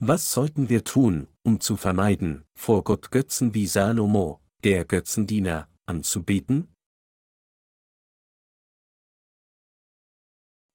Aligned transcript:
Was 0.00 0.32
sollten 0.32 0.68
wir 0.68 0.82
tun, 0.82 1.28
um 1.44 1.60
zu 1.60 1.76
vermeiden, 1.76 2.44
vor 2.54 2.82
Gott 2.82 3.12
Götzen 3.12 3.54
wie 3.54 3.68
Salomo, 3.68 4.40
der 4.64 4.84
Götzendiener, 4.84 5.68
anzubeten? 5.86 6.74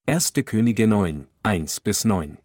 1. 0.08 0.34
Könige 0.46 0.88
9, 0.88 1.28
1 1.44 1.82
bis 1.82 2.06
9 2.06 2.38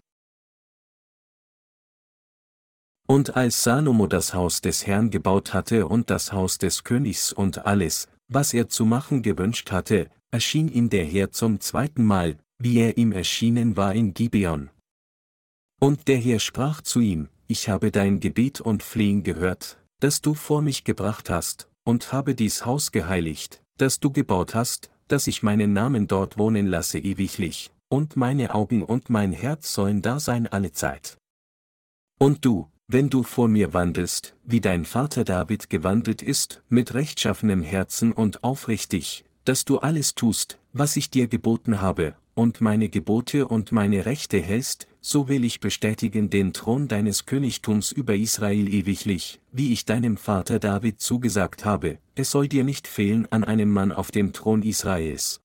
Und 3.06 3.36
als 3.36 3.62
Salomo 3.62 4.08
das 4.08 4.34
Haus 4.34 4.60
des 4.60 4.84
Herrn 4.84 5.10
gebaut 5.10 5.54
hatte 5.54 5.86
und 5.86 6.10
das 6.10 6.32
Haus 6.32 6.58
des 6.58 6.82
Königs 6.82 7.32
und 7.32 7.66
alles, 7.66 8.08
was 8.26 8.52
er 8.52 8.68
zu 8.68 8.84
machen 8.84 9.22
gewünscht 9.22 9.70
hatte, 9.70 10.10
erschien 10.32 10.68
ihm 10.68 10.90
der 10.90 11.04
Herr 11.04 11.30
zum 11.30 11.60
zweiten 11.60 12.04
Mal, 12.04 12.36
wie 12.58 12.78
er 12.80 12.98
ihm 12.98 13.12
erschienen 13.12 13.76
war 13.76 13.94
in 13.94 14.12
Gibeon. 14.12 14.70
Und 15.84 16.08
der 16.08 16.16
Herr 16.16 16.38
sprach 16.38 16.80
zu 16.80 17.00
ihm, 17.00 17.28
Ich 17.46 17.68
habe 17.68 17.90
dein 17.90 18.18
Gebet 18.18 18.58
und 18.62 18.82
Flehen 18.82 19.22
gehört, 19.22 19.76
das 20.00 20.22
du 20.22 20.32
vor 20.32 20.62
mich 20.62 20.84
gebracht 20.84 21.28
hast, 21.28 21.68
und 21.84 22.10
habe 22.10 22.34
dies 22.34 22.64
Haus 22.64 22.90
geheiligt, 22.90 23.62
das 23.76 24.00
du 24.00 24.10
gebaut 24.10 24.54
hast, 24.54 24.88
dass 25.08 25.26
ich 25.26 25.42
meinen 25.42 25.74
Namen 25.74 26.06
dort 26.06 26.38
wohnen 26.38 26.68
lasse 26.68 26.98
ewiglich, 26.98 27.70
und 27.90 28.16
meine 28.16 28.54
Augen 28.54 28.82
und 28.82 29.10
mein 29.10 29.32
Herz 29.32 29.74
sollen 29.74 30.00
da 30.00 30.20
sein 30.20 30.46
alle 30.46 30.72
Zeit. 30.72 31.18
Und 32.18 32.46
du, 32.46 32.70
wenn 32.88 33.10
du 33.10 33.22
vor 33.22 33.48
mir 33.48 33.74
wandelst, 33.74 34.34
wie 34.42 34.62
dein 34.62 34.86
Vater 34.86 35.22
David 35.22 35.68
gewandelt 35.68 36.22
ist, 36.22 36.62
mit 36.70 36.94
rechtschaffenem 36.94 37.62
Herzen 37.62 38.12
und 38.12 38.42
aufrichtig, 38.42 39.26
dass 39.44 39.66
du 39.66 39.80
alles 39.80 40.14
tust, 40.14 40.58
was 40.72 40.96
ich 40.96 41.10
dir 41.10 41.28
geboten 41.28 41.82
habe, 41.82 42.16
und 42.34 42.60
meine 42.60 42.88
Gebote 42.88 43.48
und 43.48 43.72
meine 43.72 44.06
Rechte 44.06 44.40
hältst, 44.40 44.86
so 45.00 45.28
will 45.28 45.44
ich 45.44 45.60
bestätigen 45.60 46.30
den 46.30 46.52
Thron 46.52 46.88
deines 46.88 47.26
Königtums 47.26 47.92
über 47.92 48.14
Israel 48.14 48.72
ewiglich, 48.72 49.40
wie 49.52 49.72
ich 49.72 49.84
deinem 49.84 50.16
Vater 50.16 50.58
David 50.58 51.00
zugesagt 51.00 51.64
habe, 51.64 51.98
es 52.14 52.30
soll 52.30 52.48
dir 52.48 52.64
nicht 52.64 52.88
fehlen 52.88 53.26
an 53.30 53.44
einem 53.44 53.70
Mann 53.70 53.92
auf 53.92 54.10
dem 54.10 54.32
Thron 54.32 54.62
Israels. 54.62 55.40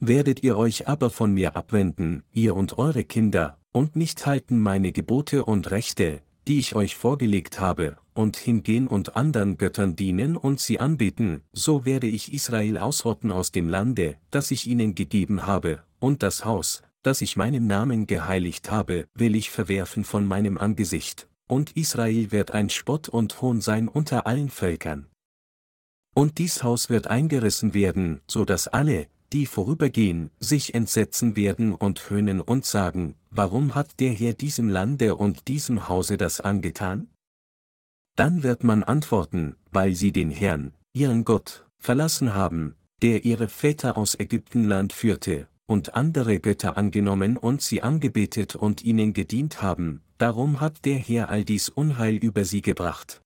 Werdet 0.00 0.42
ihr 0.42 0.56
euch 0.56 0.86
aber 0.86 1.10
von 1.10 1.32
mir 1.32 1.56
abwenden, 1.56 2.22
ihr 2.32 2.54
und 2.54 2.78
eure 2.78 3.04
Kinder, 3.04 3.58
und 3.72 3.96
nicht 3.96 4.26
halten 4.26 4.60
meine 4.60 4.92
Gebote 4.92 5.44
und 5.44 5.70
Rechte, 5.70 6.22
die 6.46 6.58
ich 6.58 6.74
euch 6.74 6.96
vorgelegt 6.96 7.60
habe, 7.60 7.96
und 8.18 8.36
hingehen 8.36 8.88
und 8.88 9.14
anderen 9.14 9.58
Göttern 9.58 9.94
dienen 9.94 10.36
und 10.36 10.58
sie 10.58 10.80
anbeten, 10.80 11.42
so 11.52 11.84
werde 11.84 12.08
ich 12.08 12.32
Israel 12.32 12.76
ausrotten 12.76 13.30
aus 13.30 13.52
dem 13.52 13.68
Lande, 13.68 14.16
das 14.32 14.50
ich 14.50 14.66
ihnen 14.66 14.96
gegeben 14.96 15.46
habe, 15.46 15.84
und 16.00 16.24
das 16.24 16.44
Haus, 16.44 16.82
das 17.04 17.20
ich 17.20 17.36
meinem 17.36 17.68
Namen 17.68 18.08
geheiligt 18.08 18.72
habe, 18.72 19.06
will 19.14 19.36
ich 19.36 19.50
verwerfen 19.50 20.02
von 20.02 20.26
meinem 20.26 20.58
Angesicht, 20.58 21.28
und 21.46 21.76
Israel 21.76 22.32
wird 22.32 22.50
ein 22.50 22.70
Spott 22.70 23.08
und 23.08 23.40
Hohn 23.40 23.60
sein 23.60 23.86
unter 23.86 24.26
allen 24.26 24.50
Völkern. 24.50 25.06
Und 26.12 26.38
dies 26.38 26.64
Haus 26.64 26.90
wird 26.90 27.06
eingerissen 27.06 27.72
werden, 27.72 28.20
so 28.26 28.44
dass 28.44 28.66
alle, 28.66 29.06
die 29.32 29.46
vorübergehen, 29.46 30.32
sich 30.40 30.74
entsetzen 30.74 31.36
werden 31.36 31.72
und 31.72 32.10
höhnen 32.10 32.40
und 32.40 32.64
sagen, 32.64 33.14
warum 33.30 33.76
hat 33.76 34.00
der 34.00 34.10
Herr 34.10 34.32
diesem 34.32 34.68
Lande 34.68 35.14
und 35.14 35.46
diesem 35.46 35.88
Hause 35.88 36.16
das 36.16 36.40
angetan? 36.40 37.06
Dann 38.18 38.42
wird 38.42 38.64
man 38.64 38.82
antworten, 38.82 39.54
weil 39.70 39.94
sie 39.94 40.10
den 40.10 40.32
Herrn, 40.32 40.72
ihren 40.92 41.24
Gott, 41.24 41.64
verlassen 41.78 42.34
haben, 42.34 42.74
der 43.00 43.24
ihre 43.24 43.46
Väter 43.46 43.96
aus 43.96 44.18
Ägyptenland 44.18 44.92
führte, 44.92 45.46
und 45.66 45.94
andere 45.94 46.40
Götter 46.40 46.76
angenommen 46.76 47.36
und 47.36 47.62
sie 47.62 47.80
angebetet 47.80 48.56
und 48.56 48.82
ihnen 48.82 49.12
gedient 49.12 49.62
haben, 49.62 50.02
darum 50.18 50.60
hat 50.60 50.84
der 50.84 50.96
Herr 50.96 51.28
all 51.28 51.44
dies 51.44 51.68
Unheil 51.68 52.16
über 52.16 52.44
sie 52.44 52.60
gebracht. 52.60 53.22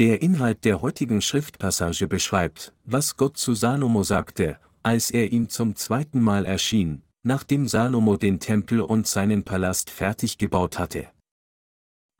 Der 0.00 0.22
Inhalt 0.22 0.64
der 0.64 0.82
heutigen 0.82 1.22
Schriftpassage 1.22 2.08
beschreibt, 2.08 2.74
was 2.82 3.16
Gott 3.16 3.36
zu 3.36 3.54
Salomo 3.54 4.02
sagte, 4.02 4.58
als 4.82 5.12
er 5.12 5.30
ihm 5.30 5.48
zum 5.50 5.76
zweiten 5.76 6.20
Mal 6.20 6.46
erschien, 6.46 7.02
nachdem 7.22 7.68
Salomo 7.68 8.16
den 8.16 8.40
Tempel 8.40 8.80
und 8.80 9.06
seinen 9.06 9.44
Palast 9.44 9.88
fertig 9.88 10.36
gebaut 10.36 10.80
hatte. 10.80 11.12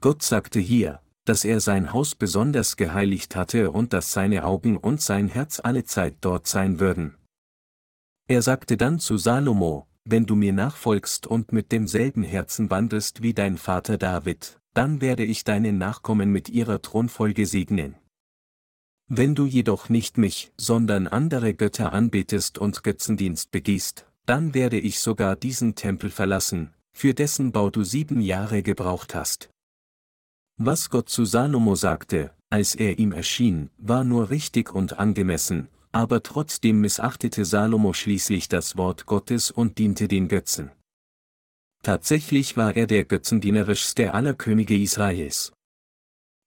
Gott 0.00 0.22
sagte 0.22 0.60
hier, 0.60 1.00
dass 1.24 1.44
er 1.44 1.60
sein 1.60 1.92
Haus 1.92 2.14
besonders 2.14 2.76
geheiligt 2.76 3.34
hatte 3.34 3.70
und 3.70 3.92
dass 3.92 4.12
seine 4.12 4.44
Augen 4.44 4.76
und 4.76 5.00
sein 5.00 5.28
Herz 5.28 5.60
alle 5.62 5.84
Zeit 5.84 6.16
dort 6.20 6.46
sein 6.46 6.80
würden. 6.80 7.16
Er 8.28 8.42
sagte 8.42 8.76
dann 8.76 8.98
zu 8.98 9.16
Salomo, 9.18 9.86
wenn 10.04 10.26
du 10.26 10.36
mir 10.36 10.52
nachfolgst 10.52 11.26
und 11.26 11.52
mit 11.52 11.72
demselben 11.72 12.22
Herzen 12.22 12.70
wandelst 12.70 13.22
wie 13.22 13.34
dein 13.34 13.58
Vater 13.58 13.98
David, 13.98 14.58
dann 14.72 15.00
werde 15.00 15.24
ich 15.24 15.42
deine 15.42 15.72
Nachkommen 15.72 16.30
mit 16.30 16.48
ihrer 16.48 16.80
Thronfolge 16.82 17.46
segnen. 17.46 17.96
Wenn 19.08 19.34
du 19.34 19.46
jedoch 19.46 19.88
nicht 19.88 20.18
mich, 20.18 20.52
sondern 20.56 21.06
andere 21.06 21.54
Götter 21.54 21.92
anbetest 21.92 22.58
und 22.58 22.84
Götzendienst 22.84 23.50
begehst, 23.50 24.06
dann 24.26 24.54
werde 24.54 24.78
ich 24.78 24.98
sogar 25.00 25.36
diesen 25.36 25.76
Tempel 25.76 26.10
verlassen, 26.10 26.74
für 26.92 27.14
dessen 27.14 27.52
Bau 27.52 27.70
du 27.70 27.84
sieben 27.84 28.20
Jahre 28.20 28.62
gebraucht 28.62 29.14
hast. 29.14 29.48
Was 30.58 30.88
Gott 30.88 31.10
zu 31.10 31.26
Salomo 31.26 31.74
sagte, 31.74 32.32
als 32.48 32.74
er 32.74 32.98
ihm 32.98 33.12
erschien, 33.12 33.68
war 33.76 34.04
nur 34.04 34.30
richtig 34.30 34.74
und 34.74 34.98
angemessen, 34.98 35.68
aber 35.92 36.22
trotzdem 36.22 36.80
missachtete 36.80 37.44
Salomo 37.44 37.92
schließlich 37.92 38.48
das 38.48 38.76
Wort 38.78 39.04
Gottes 39.04 39.50
und 39.50 39.76
diente 39.76 40.08
den 40.08 40.28
Götzen. 40.28 40.70
Tatsächlich 41.82 42.56
war 42.56 42.74
er 42.74 42.86
der 42.86 43.04
götzendienerischste 43.04 44.14
aller 44.14 44.32
Könige 44.32 44.76
Israels. 44.76 45.52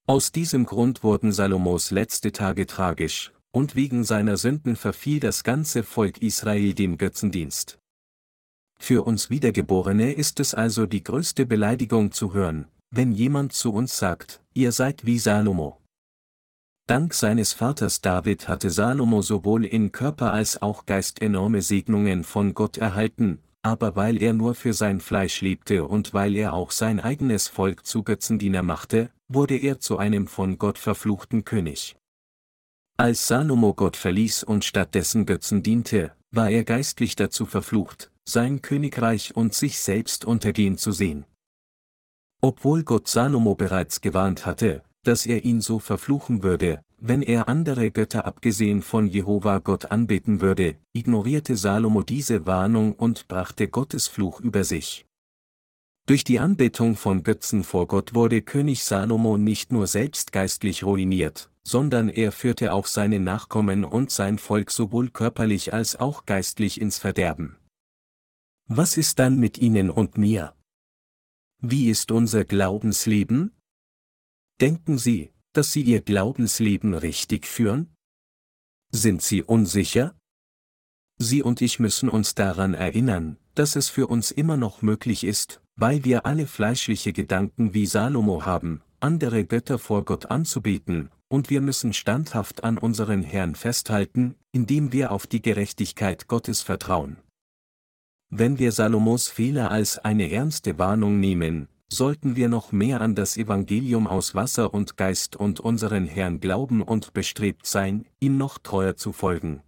Aus 0.08 0.32
diesem 0.32 0.66
Grund 0.66 1.04
wurden 1.04 1.32
Salomos 1.32 1.92
letzte 1.92 2.32
Tage 2.32 2.66
tragisch, 2.66 3.32
und 3.52 3.76
wegen 3.76 4.04
seiner 4.04 4.38
Sünden 4.38 4.76
verfiel 4.76 5.20
das 5.20 5.44
ganze 5.44 5.84
Volk 5.84 6.20
Israel 6.24 6.74
dem 6.74 6.98
Götzendienst. 6.98 7.78
Für 8.80 9.04
uns 9.04 9.30
Wiedergeborene 9.30 10.14
ist 10.14 10.40
es 10.40 10.56
also 10.56 10.88
die 10.88 11.04
größte 11.04 11.46
Beleidigung 11.46 12.12
zu 12.12 12.34
hören, 12.34 12.68
wenn 12.92 13.12
jemand 13.12 13.54
zu 13.54 13.74
uns 13.74 13.98
sagt, 13.98 14.42
ihr 14.54 14.72
seid 14.72 15.06
wie 15.06 15.20
Salomo. 15.20 15.80
Dank 16.88 17.14
seines 17.14 17.54
Vaters 17.54 18.02
David 18.02 18.48
hatte 18.48 18.72
Salomo 18.72 19.22
sowohl 19.22 19.64
in 19.64 19.92
Körper 19.92 20.34
als 20.34 20.62
auch 20.62 20.88
Geist 20.88 21.22
enorme 21.22 21.62
Segnungen 21.62 22.24
von 22.24 22.56
Gott 22.56 22.78
erhalten, 22.78 23.40
aber 23.62 23.96
weil 23.96 24.22
er 24.22 24.34
nur 24.34 24.56
für 24.56 24.74
sein 24.74 25.02
Fleisch 25.02 25.42
lebte 25.42 25.86
und 25.86 26.14
weil 26.16 26.36
er 26.36 26.54
auch 26.54 26.72
sein 26.72 27.00
eigenes 27.00 27.48
Volk 27.48 27.86
zu 27.86 28.04
Götzendiener 28.04 28.64
machte, 28.64 29.12
wurde 29.28 29.58
er 29.58 29.80
zu 29.80 30.00
einem 30.00 30.28
von 30.28 30.58
Gott 30.58 30.80
verfluchten 30.80 31.46
König. 31.46 31.96
Als 32.98 33.28
Salomo 33.28 33.76
Gott 33.76 33.96
verließ 33.96 34.44
und 34.44 34.66
stattdessen 34.66 35.28
Götzen 35.28 35.62
diente, 35.62 36.14
war 36.32 36.50
er 36.50 36.64
geistlich 36.64 37.16
dazu 37.16 37.46
verflucht, 37.46 38.12
sein 38.28 38.62
Königreich 38.62 39.36
und 39.36 39.54
sich 39.54 39.80
selbst 39.80 40.26
untergehen 40.26 40.78
zu 40.78 40.92
sehen. 40.92 41.26
Obwohl 42.42 42.84
Gott 42.84 43.08
Salomo 43.08 43.56
bereits 43.56 44.00
gewarnt 44.00 44.46
hatte, 44.46 44.84
dass 45.04 45.26
er 45.26 45.44
ihn 45.44 45.60
so 45.60 45.80
verfluchen 45.80 46.42
würde, 46.42 46.82
wenn 46.98 47.22
er 47.22 47.50
andere 47.50 47.92
Götter 47.92 48.26
abgesehen 48.26 48.82
von 48.82 49.08
Jehova 49.08 49.60
Gott 49.60 49.92
anbeten 49.92 50.42
würde, 50.42 50.76
ignorierte 50.94 51.56
Salomo 51.56 52.04
diese 52.04 52.46
Warnung 52.46 52.94
und 52.94 53.28
brachte 53.28 53.68
Gottes 53.68 54.08
Fluch 54.08 54.40
über 54.40 54.64
sich. 54.64 55.06
Durch 56.06 56.24
die 56.24 56.40
Anbetung 56.40 56.96
von 56.96 57.24
Götzen 57.24 57.64
vor 57.64 57.88
Gott 57.88 58.16
wurde 58.16 58.42
König 58.42 58.84
Salomo 58.84 59.38
nicht 59.38 59.72
nur 59.72 59.86
selbst 59.86 60.32
geistlich 60.32 60.84
ruiniert, 60.84 61.52
sondern 61.64 62.10
er 62.10 62.32
führte 62.32 62.74
auch 62.74 62.88
seine 62.88 63.20
Nachkommen 63.20 63.86
und 63.86 64.12
sein 64.12 64.40
Volk 64.40 64.72
sowohl 64.72 65.10
körperlich 65.10 65.74
als 65.74 65.98
auch 65.98 66.26
geistlich 66.26 66.82
ins 66.82 66.98
Verderben. 66.98 67.58
Was 68.68 68.98
ist 68.98 69.20
dann 69.20 69.40
mit 69.40 69.58
ihnen 69.58 69.90
und 69.90 70.18
mir? 70.18 70.54
Wie 71.62 71.90
ist 71.90 72.12
unser 72.12 72.46
Glaubensleben? 72.46 73.52
Denken 74.62 74.98
Sie, 74.98 75.34
dass 75.52 75.74
Sie 75.74 75.82
Ihr 75.82 76.00
Glaubensleben 76.00 76.94
richtig 76.94 77.46
führen? 77.46 77.94
Sind 78.92 79.22
Sie 79.22 79.44
unsicher? 79.44 80.18
Sie 81.18 81.44
und 81.44 81.60
ich 81.60 81.78
müssen 81.78 82.08
uns 82.08 82.34
daran 82.34 82.74
erinnern, 82.74 83.36
dass 83.56 83.76
es 83.76 83.90
für 83.90 84.08
uns 84.08 84.32
immer 84.32 84.56
noch 84.56 84.82
möglich 84.82 85.26
ist, 85.26 85.62
weil 85.76 86.06
wir 86.06 86.26
alle 86.26 86.48
fleischliche 86.48 87.12
Gedanken 87.12 87.74
wie 87.74 87.88
Salomo 87.88 88.46
haben, 88.46 88.82
andere 89.02 89.44
Götter 89.44 89.80
vor 89.80 90.06
Gott 90.06 90.28
anzubeten, 90.28 91.10
und 91.28 91.50
wir 91.50 91.60
müssen 91.60 91.92
standhaft 91.92 92.64
an 92.64 92.78
unseren 92.78 93.22
Herrn 93.22 93.56
festhalten, 93.56 94.36
indem 94.54 94.94
wir 94.94 95.12
auf 95.12 95.28
die 95.28 95.42
Gerechtigkeit 95.42 96.30
Gottes 96.30 96.62
vertrauen. 96.62 97.18
Wenn 98.32 98.60
wir 98.60 98.72
Salomos 98.72 99.28
Fehler 99.28 99.72
als 99.72 99.98
eine 99.98 100.32
ernste 100.32 100.78
Warnung 100.78 101.20
nehmen, 101.20 101.68
sollten 101.92 102.36
wir 102.36 102.48
noch 102.48 102.72
mehr 102.72 103.02
an 103.02 103.16
das 103.16 103.38
Evangelium 103.38 104.06
aus 104.06 104.36
Wasser 104.36 104.72
und 104.72 104.98
Geist 104.98 105.36
und 105.36 105.60
unseren 105.60 106.06
Herrn 106.06 106.40
glauben 106.40 106.84
und 106.84 107.14
bestrebt 107.14 107.66
sein, 107.66 108.06
ihm 108.20 108.38
noch 108.38 108.60
treuer 108.60 108.96
zu 108.96 109.14
folgen. 109.14 109.64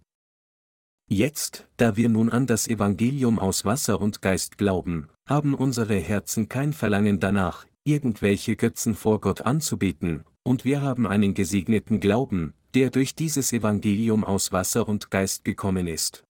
Jetzt, 1.08 1.68
da 1.76 1.96
wir 1.96 2.08
nun 2.08 2.30
an 2.30 2.46
das 2.46 2.68
Evangelium 2.68 3.40
aus 3.40 3.64
Wasser 3.64 4.00
und 4.00 4.22
Geist 4.22 4.58
glauben, 4.58 5.08
haben 5.26 5.54
unsere 5.54 5.96
Herzen 5.96 6.48
kein 6.48 6.72
Verlangen 6.72 7.18
danach, 7.18 7.66
irgendwelche 7.82 8.54
Götzen 8.54 8.94
vor 8.94 9.20
Gott 9.20 9.42
anzubeten, 9.42 10.22
und 10.44 10.64
wir 10.64 10.82
haben 10.82 11.08
einen 11.08 11.34
gesegneten 11.34 11.98
Glauben, 11.98 12.54
der 12.74 12.90
durch 12.90 13.16
dieses 13.16 13.52
Evangelium 13.52 14.22
aus 14.22 14.52
Wasser 14.52 14.88
und 14.88 15.10
Geist 15.10 15.44
gekommen 15.44 15.88
ist. 15.88 16.24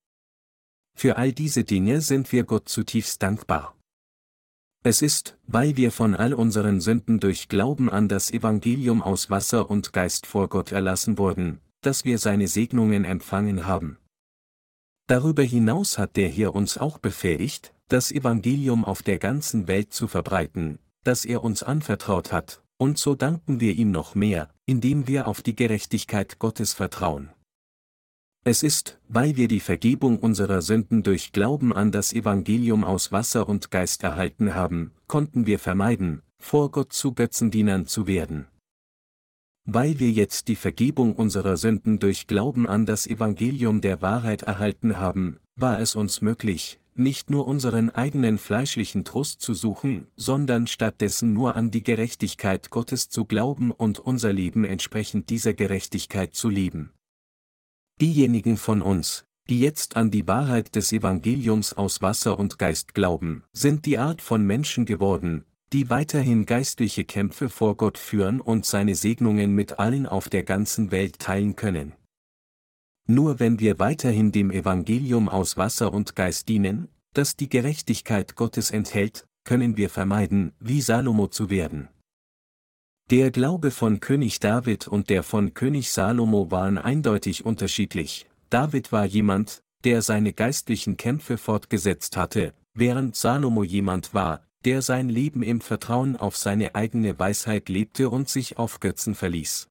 Für 0.94 1.16
all 1.16 1.32
diese 1.32 1.64
Dinge 1.64 2.00
sind 2.00 2.32
wir 2.32 2.44
Gott 2.44 2.68
zutiefst 2.68 3.22
dankbar. 3.22 3.74
Es 4.84 5.00
ist, 5.00 5.38
weil 5.46 5.76
wir 5.76 5.92
von 5.92 6.14
all 6.16 6.34
unseren 6.34 6.80
Sünden 6.80 7.20
durch 7.20 7.48
Glauben 7.48 7.88
an 7.88 8.08
das 8.08 8.32
Evangelium 8.32 9.00
aus 9.00 9.30
Wasser 9.30 9.70
und 9.70 9.92
Geist 9.92 10.26
vor 10.26 10.48
Gott 10.48 10.72
erlassen 10.72 11.18
wurden, 11.18 11.60
dass 11.82 12.04
wir 12.04 12.18
seine 12.18 12.48
Segnungen 12.48 13.04
empfangen 13.04 13.66
haben. 13.66 13.98
Darüber 15.06 15.42
hinaus 15.42 15.98
hat 15.98 16.16
der 16.16 16.28
hier 16.28 16.54
uns 16.54 16.78
auch 16.78 16.98
befähigt, 16.98 17.74
das 17.88 18.10
Evangelium 18.10 18.84
auf 18.84 19.02
der 19.02 19.18
ganzen 19.18 19.68
Welt 19.68 19.92
zu 19.92 20.08
verbreiten, 20.08 20.78
das 21.04 21.24
er 21.24 21.44
uns 21.44 21.62
anvertraut 21.62 22.32
hat, 22.32 22.62
und 22.76 22.98
so 22.98 23.14
danken 23.14 23.60
wir 23.60 23.74
ihm 23.74 23.90
noch 23.92 24.14
mehr, 24.14 24.50
indem 24.66 25.06
wir 25.06 25.28
auf 25.28 25.42
die 25.42 25.54
Gerechtigkeit 25.54 26.38
Gottes 26.38 26.72
vertrauen. 26.72 27.30
Es 28.44 28.64
ist, 28.64 28.98
weil 29.08 29.36
wir 29.36 29.46
die 29.46 29.60
Vergebung 29.60 30.18
unserer 30.18 30.62
Sünden 30.62 31.04
durch 31.04 31.30
Glauben 31.30 31.72
an 31.72 31.92
das 31.92 32.12
Evangelium 32.12 32.82
aus 32.82 33.12
Wasser 33.12 33.48
und 33.48 33.70
Geist 33.70 34.02
erhalten 34.02 34.56
haben, 34.56 34.90
konnten 35.06 35.46
wir 35.46 35.60
vermeiden, 35.60 36.22
vor 36.38 36.72
Gott 36.72 36.92
zu 36.92 37.12
Götzendienern 37.12 37.86
zu 37.86 38.08
werden. 38.08 38.48
Weil 39.64 40.00
wir 40.00 40.10
jetzt 40.10 40.48
die 40.48 40.56
Vergebung 40.56 41.14
unserer 41.14 41.56
Sünden 41.56 42.00
durch 42.00 42.26
Glauben 42.26 42.66
an 42.66 42.84
das 42.84 43.06
Evangelium 43.06 43.80
der 43.80 44.02
Wahrheit 44.02 44.42
erhalten 44.42 44.98
haben, 44.98 45.38
war 45.54 45.78
es 45.78 45.94
uns 45.94 46.20
möglich, 46.20 46.80
nicht 46.96 47.30
nur 47.30 47.46
unseren 47.46 47.90
eigenen 47.90 48.38
fleischlichen 48.38 49.04
Trost 49.04 49.40
zu 49.40 49.54
suchen, 49.54 50.08
sondern 50.16 50.66
stattdessen 50.66 51.32
nur 51.32 51.54
an 51.54 51.70
die 51.70 51.84
Gerechtigkeit 51.84 52.70
Gottes 52.70 53.08
zu 53.08 53.24
glauben 53.24 53.70
und 53.70 54.00
unser 54.00 54.32
Leben 54.32 54.64
entsprechend 54.64 55.30
dieser 55.30 55.54
Gerechtigkeit 55.54 56.34
zu 56.34 56.48
leben. 56.48 56.90
Diejenigen 58.00 58.56
von 58.56 58.82
uns, 58.82 59.24
die 59.48 59.60
jetzt 59.60 59.96
an 59.96 60.10
die 60.10 60.26
Wahrheit 60.26 60.74
des 60.74 60.92
Evangeliums 60.92 61.72
aus 61.72 62.02
Wasser 62.02 62.38
und 62.38 62.58
Geist 62.58 62.94
glauben, 62.94 63.44
sind 63.52 63.86
die 63.86 63.98
Art 63.98 64.22
von 64.22 64.46
Menschen 64.46 64.86
geworden, 64.86 65.44
die 65.72 65.90
weiterhin 65.90 66.46
geistliche 66.46 67.04
Kämpfe 67.04 67.48
vor 67.48 67.76
Gott 67.76 67.98
führen 67.98 68.40
und 68.40 68.66
seine 68.66 68.94
Segnungen 68.94 69.54
mit 69.54 69.78
allen 69.78 70.06
auf 70.06 70.28
der 70.28 70.42
ganzen 70.42 70.90
Welt 70.90 71.18
teilen 71.18 71.56
können. 71.56 71.94
Nur 73.06 73.40
wenn 73.40 73.58
wir 73.58 73.78
weiterhin 73.78 74.32
dem 74.32 74.50
Evangelium 74.50 75.28
aus 75.28 75.56
Wasser 75.56 75.92
und 75.92 76.14
Geist 76.14 76.48
dienen, 76.48 76.88
das 77.14 77.36
die 77.36 77.48
Gerechtigkeit 77.48 78.36
Gottes 78.36 78.70
enthält, 78.70 79.26
können 79.44 79.76
wir 79.76 79.90
vermeiden, 79.90 80.52
wie 80.60 80.80
Salomo 80.80 81.26
zu 81.26 81.50
werden. 81.50 81.88
Der 83.12 83.30
Glaube 83.30 83.70
von 83.70 84.00
König 84.00 84.40
David 84.40 84.88
und 84.88 85.10
der 85.10 85.22
von 85.22 85.52
König 85.52 85.90
Salomo 85.90 86.50
waren 86.50 86.78
eindeutig 86.78 87.44
unterschiedlich. 87.44 88.26
David 88.48 88.90
war 88.90 89.04
jemand, 89.04 89.62
der 89.84 90.00
seine 90.00 90.32
geistlichen 90.32 90.96
Kämpfe 90.96 91.36
fortgesetzt 91.36 92.16
hatte, 92.16 92.54
während 92.72 93.14
Salomo 93.14 93.64
jemand 93.64 94.14
war, 94.14 94.46
der 94.64 94.80
sein 94.80 95.10
Leben 95.10 95.42
im 95.42 95.60
Vertrauen 95.60 96.16
auf 96.16 96.38
seine 96.38 96.74
eigene 96.74 97.18
Weisheit 97.18 97.68
lebte 97.68 98.08
und 98.08 98.30
sich 98.30 98.56
auf 98.56 98.80
Götzen 98.80 99.14
verließ. 99.14 99.68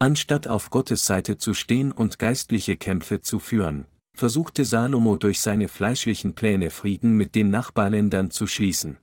Anstatt 0.00 0.48
auf 0.48 0.70
Gottes 0.70 1.06
Seite 1.06 1.38
zu 1.38 1.54
stehen 1.54 1.92
und 1.92 2.18
geistliche 2.18 2.76
Kämpfe 2.76 3.20
zu 3.20 3.38
führen, 3.38 3.86
versuchte 4.16 4.64
Salomo 4.64 5.16
durch 5.16 5.38
seine 5.38 5.68
fleischlichen 5.68 6.34
Pläne 6.34 6.70
Frieden 6.70 7.16
mit 7.16 7.36
den 7.36 7.50
Nachbarländern 7.50 8.32
zu 8.32 8.48
schließen. 8.48 8.98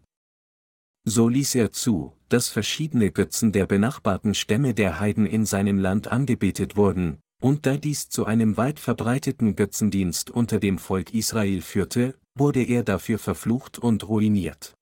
So 1.05 1.27
ließ 1.27 1.55
er 1.55 1.71
zu, 1.71 2.13
dass 2.29 2.49
verschiedene 2.49 3.11
Götzen 3.11 3.51
der 3.51 3.65
benachbarten 3.65 4.33
Stämme 4.33 4.73
der 4.73 4.99
Heiden 4.99 5.25
in 5.25 5.45
seinem 5.45 5.79
Land 5.79 6.07
angebetet 6.07 6.75
wurden, 6.75 7.19
und 7.41 7.65
da 7.65 7.77
dies 7.77 8.09
zu 8.09 8.25
einem 8.25 8.57
weit 8.57 8.79
verbreiteten 8.79 9.55
Götzendienst 9.55 10.29
unter 10.29 10.59
dem 10.59 10.77
Volk 10.77 11.13
Israel 11.13 11.61
führte, 11.61 12.15
wurde 12.35 12.63
er 12.63 12.83
dafür 12.83 13.17
verflucht 13.17 13.79
und 13.79 14.07
ruiniert. 14.07 14.75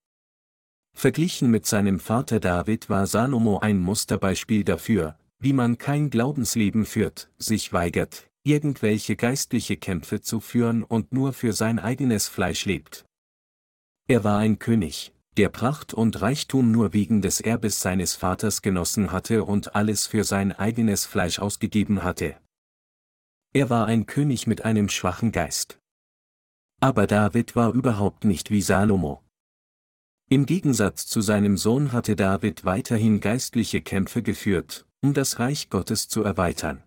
Verglichen 0.94 1.50
mit 1.50 1.64
seinem 1.64 2.00
Vater 2.00 2.40
David 2.40 2.90
war 2.90 3.06
Salomo 3.06 3.58
ein 3.58 3.78
Musterbeispiel 3.78 4.64
dafür, 4.64 5.16
wie 5.38 5.52
man 5.52 5.78
kein 5.78 6.10
Glaubensleben 6.10 6.84
führt, 6.84 7.30
sich 7.38 7.72
weigert, 7.72 8.28
irgendwelche 8.42 9.14
geistliche 9.14 9.76
Kämpfe 9.76 10.20
zu 10.20 10.40
führen 10.40 10.82
und 10.82 11.12
nur 11.12 11.32
für 11.32 11.52
sein 11.52 11.78
eigenes 11.78 12.26
Fleisch 12.26 12.64
lebt. 12.64 13.04
Er 14.08 14.24
war 14.24 14.38
ein 14.38 14.58
König, 14.58 15.12
der 15.38 15.48
Pracht 15.48 15.94
und 15.94 16.20
Reichtum 16.20 16.72
nur 16.72 16.92
wegen 16.92 17.22
des 17.22 17.40
Erbes 17.40 17.80
seines 17.80 18.16
Vaters 18.16 18.60
genossen 18.60 19.12
hatte 19.12 19.44
und 19.44 19.76
alles 19.76 20.08
für 20.08 20.24
sein 20.24 20.50
eigenes 20.50 21.06
Fleisch 21.06 21.38
ausgegeben 21.38 22.02
hatte. 22.02 22.36
Er 23.54 23.70
war 23.70 23.86
ein 23.86 24.06
König 24.06 24.48
mit 24.48 24.64
einem 24.64 24.88
schwachen 24.88 25.30
Geist. 25.30 25.78
Aber 26.80 27.06
David 27.06 27.54
war 27.54 27.72
überhaupt 27.72 28.24
nicht 28.24 28.50
wie 28.50 28.62
Salomo. 28.62 29.22
Im 30.28 30.44
Gegensatz 30.44 31.06
zu 31.06 31.20
seinem 31.20 31.56
Sohn 31.56 31.92
hatte 31.92 32.16
David 32.16 32.64
weiterhin 32.64 33.20
geistliche 33.20 33.80
Kämpfe 33.80 34.22
geführt, 34.22 34.86
um 35.00 35.14
das 35.14 35.38
Reich 35.38 35.70
Gottes 35.70 36.08
zu 36.08 36.24
erweitern. 36.24 36.82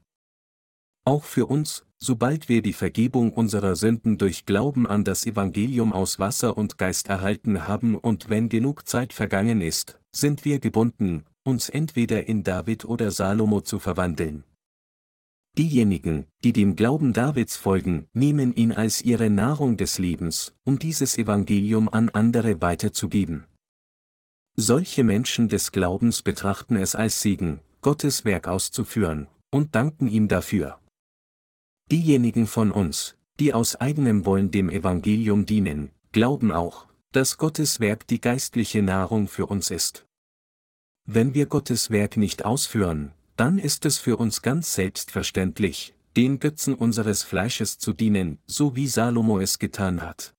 Auch 1.06 1.24
für 1.24 1.46
uns, 1.46 1.86
sobald 2.04 2.50
wir 2.50 2.62
die 2.64 2.74
Vergebung 2.74 3.32
unserer 3.32 3.76
Sünden 3.76 4.18
durch 4.18 4.46
Glauben 4.46 4.88
an 4.88 5.04
das 5.04 5.26
Evangelium 5.26 5.94
aus 5.94 6.18
Wasser 6.18 6.58
und 6.58 6.78
Geist 6.78 7.10
erhalten 7.10 7.68
haben 7.68 7.96
und 7.96 8.30
wenn 8.30 8.50
genug 8.50 8.88
Zeit 8.88 9.14
vergangen 9.14 9.62
ist, 9.62 10.00
sind 10.12 10.44
wir 10.44 10.60
gebunden, 10.60 11.24
uns 11.44 11.70
entweder 11.70 12.28
in 12.28 12.44
David 12.44 12.86
oder 12.86 13.12
Salomo 13.12 13.62
zu 13.62 13.78
verwandeln. 13.78 14.44
Diejenigen, 15.58 16.26
die 16.44 16.54
dem 16.54 16.76
Glauben 16.76 17.14
Davids 17.14 17.58
folgen, 17.58 18.08
nehmen 18.14 18.56
ihn 18.56 18.72
als 18.72 19.02
ihre 19.02 19.30
Nahrung 19.30 19.78
des 19.78 20.00
Lebens, 20.00 20.54
um 20.64 20.80
dieses 20.80 21.18
Evangelium 21.18 21.88
an 21.90 22.10
andere 22.10 22.62
weiterzugeben. 22.62 23.46
Solche 24.56 25.04
Menschen 25.04 25.50
des 25.50 25.72
Glaubens 25.72 26.24
betrachten 26.24 26.78
es 26.78 26.96
als 26.96 27.22
Segen, 27.22 27.60
Gottes 27.82 28.26
Werk 28.26 28.48
auszuführen, 28.48 29.28
und 29.52 29.76
danken 29.76 30.08
ihm 30.08 30.28
dafür. 30.28 30.81
Diejenigen 31.92 32.48
von 32.48 32.72
uns, 32.72 33.18
die 33.38 33.54
aus 33.54 33.76
eigenem 33.76 34.26
Wollen 34.26 34.50
dem 34.50 34.70
Evangelium 34.70 35.46
dienen, 35.46 35.92
glauben 36.14 36.54
auch, 36.54 36.88
dass 37.12 37.38
Gottes 37.38 37.82
Werk 37.82 38.08
die 38.08 38.22
geistliche 38.22 38.82
Nahrung 38.82 39.28
für 39.28 39.48
uns 39.48 39.70
ist. 39.72 40.06
Wenn 41.06 41.34
wir 41.34 41.48
Gottes 41.48 41.90
Werk 41.90 42.16
nicht 42.16 42.46
ausführen, 42.46 43.12
dann 43.36 43.60
ist 43.60 43.86
es 43.86 43.98
für 43.98 44.16
uns 44.16 44.42
ganz 44.42 44.74
selbstverständlich, 44.74 45.94
den 46.16 46.40
Götzen 46.40 46.76
unseres 46.76 47.24
Fleisches 47.24 47.78
zu 47.78 47.92
dienen, 47.92 48.38
so 48.46 48.78
wie 48.78 48.88
Salomo 48.88 49.40
es 49.40 49.60
getan 49.60 50.02
hat. 50.02 50.34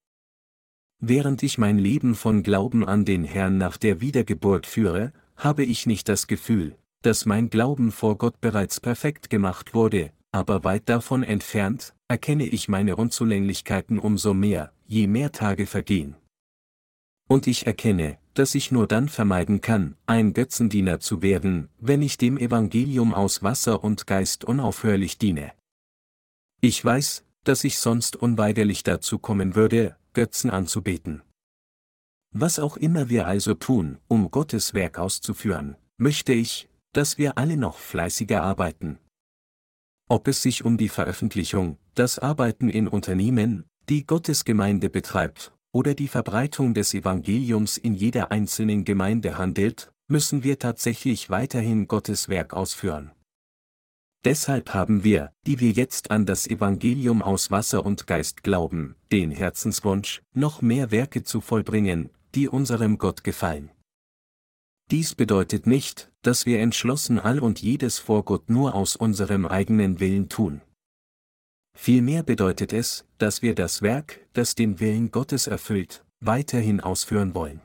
Während 1.00 1.42
ich 1.42 1.58
mein 1.58 1.78
Leben 1.78 2.14
von 2.14 2.42
Glauben 2.42 2.82
an 2.82 3.04
den 3.04 3.24
Herrn 3.24 3.58
nach 3.58 3.76
der 3.76 4.00
Wiedergeburt 4.00 4.66
führe, 4.66 5.12
habe 5.36 5.64
ich 5.64 5.84
nicht 5.84 6.08
das 6.08 6.28
Gefühl, 6.28 6.78
dass 7.02 7.26
mein 7.26 7.50
Glauben 7.50 7.92
vor 7.92 8.16
Gott 8.16 8.40
bereits 8.40 8.80
perfekt 8.80 9.28
gemacht 9.28 9.74
wurde, 9.74 10.12
aber 10.32 10.64
weit 10.64 10.88
davon 10.88 11.22
entfernt, 11.22 11.94
erkenne 12.08 12.44
ich 12.44 12.68
meine 12.68 12.96
Unzulänglichkeiten 12.96 13.98
umso 13.98 14.34
mehr, 14.34 14.72
je 14.86 15.06
mehr 15.06 15.30
Tage 15.30 15.66
vergehen. 15.66 16.16
Und 17.28 17.46
ich 17.46 17.66
erkenne, 17.66 18.18
dass 18.34 18.54
ich 18.54 18.72
nur 18.72 18.86
dann 18.86 19.08
vermeiden 19.08 19.60
kann, 19.60 19.96
ein 20.06 20.32
Götzendiener 20.32 21.00
zu 21.00 21.22
werden, 21.22 21.68
wenn 21.78 22.02
ich 22.02 22.16
dem 22.16 22.38
Evangelium 22.38 23.14
aus 23.14 23.42
Wasser 23.42 23.84
und 23.84 24.06
Geist 24.06 24.44
unaufhörlich 24.44 25.18
diene. 25.18 25.52
Ich 26.60 26.82
weiß, 26.82 27.24
dass 27.44 27.64
ich 27.64 27.78
sonst 27.78 28.16
unweigerlich 28.16 28.82
dazu 28.82 29.18
kommen 29.18 29.54
würde, 29.54 29.96
Götzen 30.14 30.50
anzubeten. 30.50 31.22
Was 32.34 32.58
auch 32.58 32.78
immer 32.78 33.10
wir 33.10 33.26
also 33.26 33.52
tun, 33.54 33.98
um 34.08 34.30
Gottes 34.30 34.72
Werk 34.72 34.98
auszuführen, 34.98 35.76
möchte 35.98 36.32
ich, 36.32 36.68
dass 36.92 37.18
wir 37.18 37.36
alle 37.36 37.56
noch 37.56 37.78
fleißiger 37.78 38.42
arbeiten, 38.42 38.98
ob 40.12 40.28
es 40.28 40.42
sich 40.42 40.62
um 40.62 40.76
die 40.76 40.90
Veröffentlichung, 40.90 41.78
das 41.94 42.18
Arbeiten 42.18 42.68
in 42.68 42.86
Unternehmen, 42.86 43.64
die 43.88 44.04
Gottes 44.04 44.44
Gemeinde 44.44 44.90
betreibt, 44.90 45.54
oder 45.72 45.94
die 45.94 46.06
Verbreitung 46.06 46.74
des 46.74 46.92
Evangeliums 46.92 47.78
in 47.78 47.94
jeder 47.94 48.30
einzelnen 48.30 48.84
Gemeinde 48.84 49.38
handelt, 49.38 49.90
müssen 50.08 50.44
wir 50.44 50.58
tatsächlich 50.58 51.30
weiterhin 51.30 51.88
Gottes 51.88 52.28
Werk 52.28 52.52
ausführen. 52.52 53.12
Deshalb 54.22 54.74
haben 54.74 55.02
wir, 55.02 55.32
die 55.46 55.60
wir 55.60 55.70
jetzt 55.70 56.10
an 56.10 56.26
das 56.26 56.46
Evangelium 56.46 57.22
aus 57.22 57.50
Wasser 57.50 57.86
und 57.86 58.06
Geist 58.06 58.42
glauben, 58.42 58.96
den 59.10 59.30
Herzenswunsch, 59.30 60.20
noch 60.34 60.60
mehr 60.60 60.90
Werke 60.90 61.22
zu 61.22 61.40
vollbringen, 61.40 62.10
die 62.34 62.50
unserem 62.50 62.98
Gott 62.98 63.24
gefallen. 63.24 63.70
Dies 64.90 65.14
bedeutet 65.14 65.66
nicht, 65.66 66.11
dass 66.22 66.46
wir 66.46 66.60
entschlossen 66.60 67.18
all 67.18 67.40
und 67.40 67.60
jedes 67.60 67.98
vor 67.98 68.24
Gott 68.24 68.48
nur 68.48 68.74
aus 68.74 68.96
unserem 68.96 69.46
eigenen 69.46 70.00
Willen 70.00 70.28
tun. 70.28 70.60
Vielmehr 71.74 72.22
bedeutet 72.22 72.72
es, 72.72 73.06
dass 73.18 73.42
wir 73.42 73.54
das 73.54 73.82
Werk, 73.82 74.20
das 74.32 74.54
den 74.54 74.78
Willen 74.80 75.10
Gottes 75.10 75.46
erfüllt, 75.46 76.04
weiterhin 76.20 76.80
ausführen 76.80 77.34
wollen. 77.34 77.60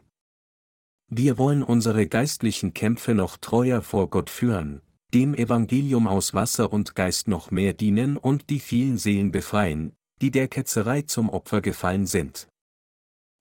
Wir 1.10 1.38
wollen 1.38 1.64
unsere 1.64 2.08
geistlichen 2.08 2.74
Kämpfe 2.74 3.14
noch 3.14 3.38
treuer 3.38 3.82
vor 3.82 4.10
Gott 4.10 4.30
führen, 4.30 4.82
dem 5.14 5.34
Evangelium 5.36 6.08
aus 6.08 6.34
Wasser 6.34 6.74
und 6.74 6.96
Geist 6.96 7.28
noch 7.28 7.52
mehr 7.52 7.74
dienen 7.74 8.18
und 8.18 8.50
die 8.50 8.60
vielen 8.60 8.98
Seelen 8.98 9.32
befreien, 9.32 9.94
die 10.22 10.32
der 10.32 10.48
Ketzerei 10.48 11.04
zum 11.04 11.30
Opfer 11.30 11.62
gefallen 11.62 12.08
sind. 12.08 12.50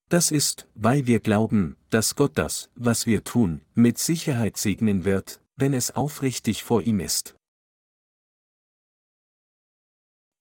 Das 0.08 0.30
ist, 0.30 0.68
weil 0.74 1.06
wir 1.06 1.18
glauben, 1.18 1.76
dass 1.90 2.14
Gott 2.14 2.32
das, 2.38 2.70
was 2.76 3.06
wir 3.06 3.24
tun, 3.24 3.60
mit 3.74 3.98
Sicherheit 3.98 4.56
segnen 4.56 5.04
wird, 5.04 5.40
wenn 5.56 5.74
es 5.74 5.96
aufrichtig 5.96 6.62
vor 6.62 6.82
ihm 6.82 7.00
ist. 7.00 7.34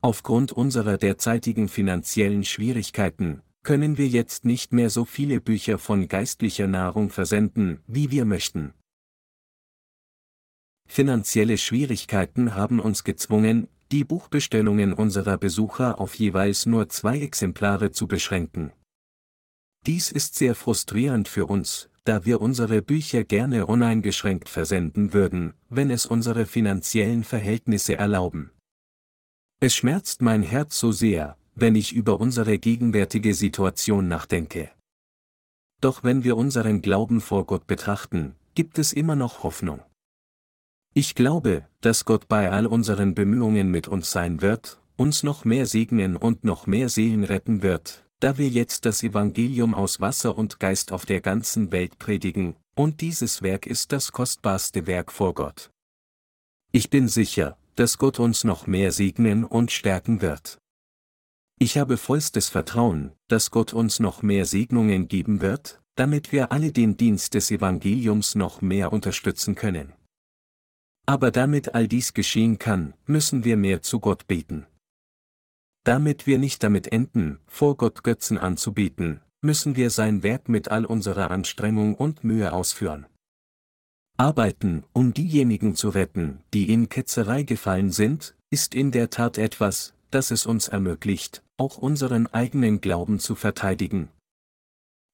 Aufgrund 0.02 0.52
unserer 0.52 1.00
derzeitigen 1.00 1.68
finanziellen 1.68 2.44
Schwierigkeiten 2.44 3.42
können 3.64 3.98
wir 3.98 4.08
jetzt 4.08 4.46
nicht 4.46 4.72
mehr 4.72 4.92
so 4.92 5.04
viele 5.04 5.42
Bücher 5.42 5.80
von 5.80 6.08
geistlicher 6.08 6.68
Nahrung 6.68 7.10
versenden, 7.10 7.80
wie 7.88 8.12
wir 8.12 8.26
möchten. 8.26 8.76
Finanzielle 10.88 11.58
Schwierigkeiten 11.58 12.54
haben 12.54 12.80
uns 12.80 13.04
gezwungen, 13.04 13.68
die 13.92 14.04
Buchbestellungen 14.04 14.94
unserer 14.94 15.40
Besucher 15.40 16.00
auf 16.00 16.14
jeweils 16.14 16.68
nur 16.68 16.90
zwei 16.90 17.20
Exemplare 17.20 17.92
zu 17.92 18.06
beschränken. 18.08 18.72
Dies 19.86 20.12
ist 20.12 20.34
sehr 20.34 20.56
frustrierend 20.56 21.27
für 21.27 21.46
uns, 21.46 21.89
da 22.06 22.25
wir 22.25 22.42
unsere 22.42 22.82
Bücher 22.82 23.24
gerne 23.24 23.68
uneingeschränkt 23.68 24.50
versenden 24.50 25.13
würden, 25.13 25.54
wenn 25.70 25.92
es 25.92 26.08
unsere 26.08 26.48
finanziellen 26.48 27.24
Verhältnisse 27.24 27.96
erlauben. 27.96 28.51
Es 29.60 29.75
schmerzt 29.75 30.24
mein 30.24 30.42
Herz 30.42 30.80
so 30.80 30.92
sehr, 30.92 31.38
wenn 31.54 31.75
ich 31.75 31.94
über 31.94 32.20
unsere 32.20 32.58
gegenwärtige 32.58 33.36
Situation 33.36 34.08
nachdenke. 34.08 34.72
Doch 35.82 36.04
wenn 36.04 36.24
wir 36.24 36.36
unseren 36.36 36.82
Glauben 36.82 37.22
vor 37.22 37.46
Gott 37.46 37.68
betrachten, 37.68 38.36
gibt 38.56 38.80
es 38.80 38.92
immer 38.92 39.15
noch 39.15 39.44
Hoffnung. 39.44 39.82
Ich 40.96 41.13
glaube, 41.13 41.68
dass 41.82 42.06
Gott 42.06 42.27
bei 42.27 42.50
all 42.50 42.65
unseren 42.65 43.13
Bemühungen 43.13 43.70
mit 43.70 43.88
uns 43.88 44.12
sein 44.12 44.42
wird, 44.42 44.80
uns 44.96 45.24
noch 45.24 45.46
mehr 45.46 45.65
segnen 45.65 46.15
und 46.15 46.44
noch 46.44 46.68
mehr 46.68 46.89
Seelen 46.89 47.24
retten 47.24 47.62
wird, 47.62 48.05
da 48.20 48.38
wir 48.38 48.48
jetzt 48.48 48.86
das 48.86 49.04
Evangelium 49.04 49.74
aus 49.74 50.00
Wasser 50.00 50.38
und 50.38 50.60
Geist 50.60 50.92
auf 50.92 51.06
der 51.06 51.22
ganzen 51.22 51.72
Welt 51.72 52.00
predigen, 52.00 52.56
und 52.76 53.02
dieses 53.02 53.42
Werk 53.42 53.66
ist 53.66 53.92
das 53.92 54.12
kostbarste 54.12 54.88
Werk 54.88 55.12
vor 55.12 55.34
Gott. 55.34 55.72
Ich 56.72 56.90
bin 56.90 57.08
sicher, 57.08 57.58
dass 57.76 57.98
Gott 57.98 58.20
uns 58.20 58.44
noch 58.44 58.68
mehr 58.68 58.92
segnen 58.92 59.44
und 59.44 59.72
stärken 59.72 60.22
wird. 60.22 60.58
Ich 61.58 61.78
habe 61.78 61.96
vollstes 61.96 62.50
Vertrauen, 62.50 63.14
dass 63.30 63.50
Gott 63.50 63.74
uns 63.74 64.00
noch 64.00 64.22
mehr 64.22 64.46
Segnungen 64.46 65.08
geben 65.08 65.40
wird, 65.40 65.82
damit 65.96 66.34
wir 66.34 66.52
alle 66.52 66.74
den 66.74 66.98
Dienst 66.98 67.34
des 67.34 67.50
Evangeliums 67.50 68.36
noch 68.36 68.62
mehr 68.62 68.92
unterstützen 68.92 69.56
können. 69.56 69.94
Aber 71.06 71.32
damit 71.32 71.76
all 71.76 71.88
dies 71.88 72.14
geschehen 72.14 72.60
kann, 72.60 72.94
müssen 73.06 73.46
wir 73.46 73.56
mehr 73.56 73.82
zu 73.82 74.00
Gott 74.00 74.28
beten. 74.28 74.66
Damit 75.86 76.25
wir 76.25 76.39
nicht 76.39 76.63
damit 76.63 76.92
enden, 76.92 77.38
vor 77.46 77.77
Gott 77.77 78.04
Götzen 78.04 78.39
anzubeten, 78.39 79.22
müssen 79.42 79.75
wir 79.75 79.92
sein 79.92 80.24
Werk 80.24 80.50
mit 80.50 80.70
all 80.70 80.84
unserer 80.84 81.30
Anstrengung 81.30 81.94
und 81.94 82.24
Mühe 82.24 82.51
ausführen. 82.54 83.06
Arbeiten, 84.18 84.84
um 84.94 85.13
diejenigen 85.13 85.75
zu 85.75 85.89
retten, 85.89 86.39
die 86.56 86.74
in 86.74 86.89
Ketzerei 86.89 87.44
gefallen 87.44 87.92
sind, 87.92 88.36
ist 88.50 88.74
in 88.74 88.89
der 88.89 89.12
Tat 89.12 89.38
etwas, 89.38 89.94
das 90.10 90.32
es 90.32 90.48
uns 90.48 90.70
ermöglicht, 90.70 91.44
auch 91.58 91.77
unseren 91.77 92.25
eigenen 92.34 92.82
Glauben 92.82 93.20
zu 93.20 93.36
verteidigen. 93.36 94.10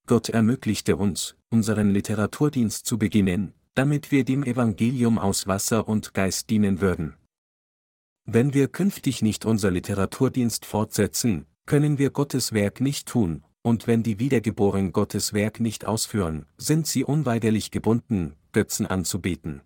Gott 0.07 0.29
ermöglichte 0.29 0.95
uns, 0.95 1.35
unseren 1.49 1.89
Literaturdienst 1.89 2.85
zu 2.85 2.97
beginnen, 2.97 3.53
damit 3.73 4.09
wir 4.09 4.23
dem 4.23 4.43
Evangelium 4.43 5.19
aus 5.19 5.47
Wasser 5.47 5.89
und 5.89 6.13
Geist 6.13 6.49
dienen 6.49 6.79
würden. 6.79 7.17
Wenn 8.25 8.53
wir 8.53 8.67
künftig 8.67 9.21
nicht 9.21 9.45
unser 9.45 9.71
Literaturdienst 9.71 10.65
fortsetzen, 10.65 11.45
können 11.65 11.97
wir 11.97 12.11
Gottes 12.11 12.53
Werk 12.53 12.81
nicht 12.81 13.07
tun, 13.07 13.43
und 13.61 13.87
wenn 13.87 14.03
die 14.03 14.19
Wiedergeborenen 14.19 14.91
Gottes 14.91 15.33
Werk 15.33 15.59
nicht 15.59 15.85
ausführen, 15.85 16.45
sind 16.57 16.87
sie 16.87 17.03
unweigerlich 17.03 17.71
gebunden, 17.71 18.35
Götzen 18.51 18.85
anzubeten. 18.85 19.61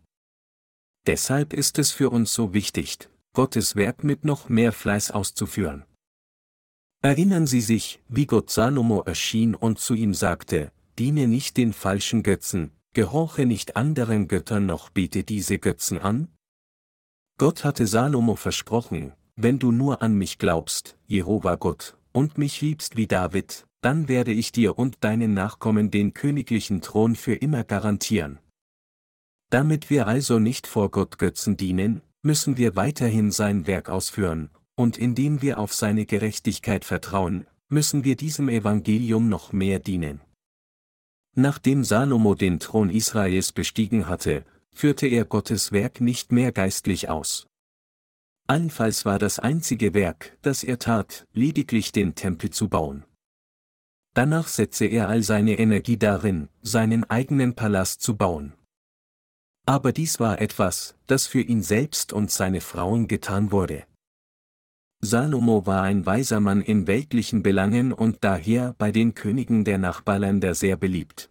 Deshalb 1.07 1.53
ist 1.53 1.79
es 1.79 1.91
für 1.91 2.09
uns 2.09 2.33
so 2.33 2.53
wichtig, 2.53 2.97
Gottes 3.33 3.75
Werk 3.75 4.03
mit 4.03 4.25
noch 4.25 4.49
mehr 4.49 4.71
Fleiß 4.71 5.11
auszuführen. 5.11 5.85
Erinnern 7.01 7.45
Sie 7.45 7.61
sich, 7.61 8.01
wie 8.07 8.25
Gott 8.25 8.49
Salomo 8.49 9.01
erschien 9.01 9.53
und 9.53 9.77
zu 9.77 9.93
ihm 9.93 10.13
sagte, 10.13 10.71
diene 10.97 11.27
nicht 11.27 11.57
den 11.57 11.73
falschen 11.73 12.23
Götzen, 12.23 12.71
gehorche 12.93 13.45
nicht 13.45 13.75
anderen 13.75 14.27
Göttern 14.27 14.65
noch 14.65 14.89
bete 14.89 15.23
diese 15.23 15.59
Götzen 15.59 15.99
an? 15.99 16.29
Gott 17.37 17.65
hatte 17.65 17.85
Salomo 17.85 18.35
versprochen, 18.37 19.11
wenn 19.35 19.59
du 19.59 19.73
nur 19.73 20.01
an 20.01 20.15
mich 20.15 20.37
glaubst, 20.37 20.97
Jehova 21.05 21.55
Gott, 21.55 21.97
und 22.13 22.37
mich 22.37 22.61
liebst 22.61 22.95
wie 22.95 23.07
David, 23.07 23.65
dann 23.81 24.07
werde 24.07 24.31
ich 24.31 24.53
dir 24.53 24.79
und 24.79 25.03
deinen 25.03 25.33
Nachkommen 25.33 25.91
den 25.91 26.13
königlichen 26.13 26.79
Thron 26.79 27.17
für 27.17 27.33
immer 27.35 27.65
garantieren. 27.65 28.39
Damit 29.49 29.89
wir 29.89 30.07
also 30.07 30.39
nicht 30.39 30.65
vor 30.65 30.89
Gott 30.91 31.17
Götzen 31.17 31.57
dienen, 31.57 32.01
müssen 32.21 32.55
wir 32.55 32.77
weiterhin 32.77 33.31
sein 33.31 33.67
Werk 33.67 33.89
ausführen, 33.89 34.49
und 34.75 34.97
indem 34.97 35.41
wir 35.41 35.59
auf 35.59 35.73
seine 35.73 36.05
Gerechtigkeit 36.05 36.85
vertrauen, 36.85 37.47
müssen 37.67 38.05
wir 38.05 38.15
diesem 38.15 38.47
Evangelium 38.47 39.27
noch 39.27 39.51
mehr 39.51 39.79
dienen. 39.79 40.21
Nachdem 41.35 41.83
Salomo 41.83 42.33
den 42.33 42.61
Thron 42.61 42.89
Israels 42.89 43.51
bestiegen 43.51 44.07
hatte, 44.07 44.45
führte 44.75 45.07
er 45.07 45.25
Gottes 45.25 45.71
Werk 45.71 46.01
nicht 46.01 46.31
mehr 46.31 46.51
geistlich 46.51 47.09
aus. 47.09 47.47
Allenfalls 48.47 49.05
war 49.05 49.17
das 49.17 49.39
einzige 49.39 49.95
Werk, 49.95 50.37
das 50.43 50.63
er 50.63 50.77
tat, 50.77 51.25
lediglich 51.33 51.91
den 51.91 52.13
Tempel 52.13 52.51
zu 52.51 52.69
bauen. 52.69 53.05
Danach 54.13 54.47
setze 54.47 54.85
er 54.85 55.09
all 55.09 55.23
seine 55.23 55.57
Energie 55.57 55.97
darin, 55.97 56.49
seinen 56.61 57.03
eigenen 57.09 57.55
Palast 57.55 58.01
zu 58.01 58.15
bauen. 58.15 58.53
Aber 59.65 59.91
dies 59.91 60.19
war 60.19 60.39
etwas, 60.39 60.95
das 61.07 61.25
für 61.25 61.41
ihn 61.41 61.63
selbst 61.63 62.13
und 62.13 62.29
seine 62.29 62.61
Frauen 62.61 63.07
getan 63.07 63.51
wurde. 63.51 63.85
Salomo 65.01 65.65
war 65.65 65.83
ein 65.83 66.05
weiser 66.05 66.39
Mann 66.39 66.61
in 66.61 66.87
weltlichen 66.87 67.43
Belangen 67.43 67.91
und 67.91 68.23
daher 68.23 68.75
bei 68.77 68.91
den 68.91 69.15
Königen 69.15 69.63
der 69.65 69.77
Nachbarländer 69.77 70.55
sehr 70.55 70.77
beliebt. 70.77 71.29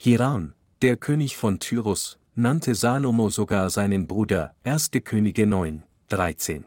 Hiram, 0.00 0.54
der 0.82 0.96
König 0.96 1.36
von 1.36 1.60
Tyrus, 1.60 2.19
nannte 2.34 2.74
Salomo 2.74 3.28
sogar 3.30 3.70
seinen 3.70 4.06
Bruder, 4.06 4.54
1. 4.64 4.90
Könige 5.04 5.46
9, 5.46 5.82
13. 6.08 6.64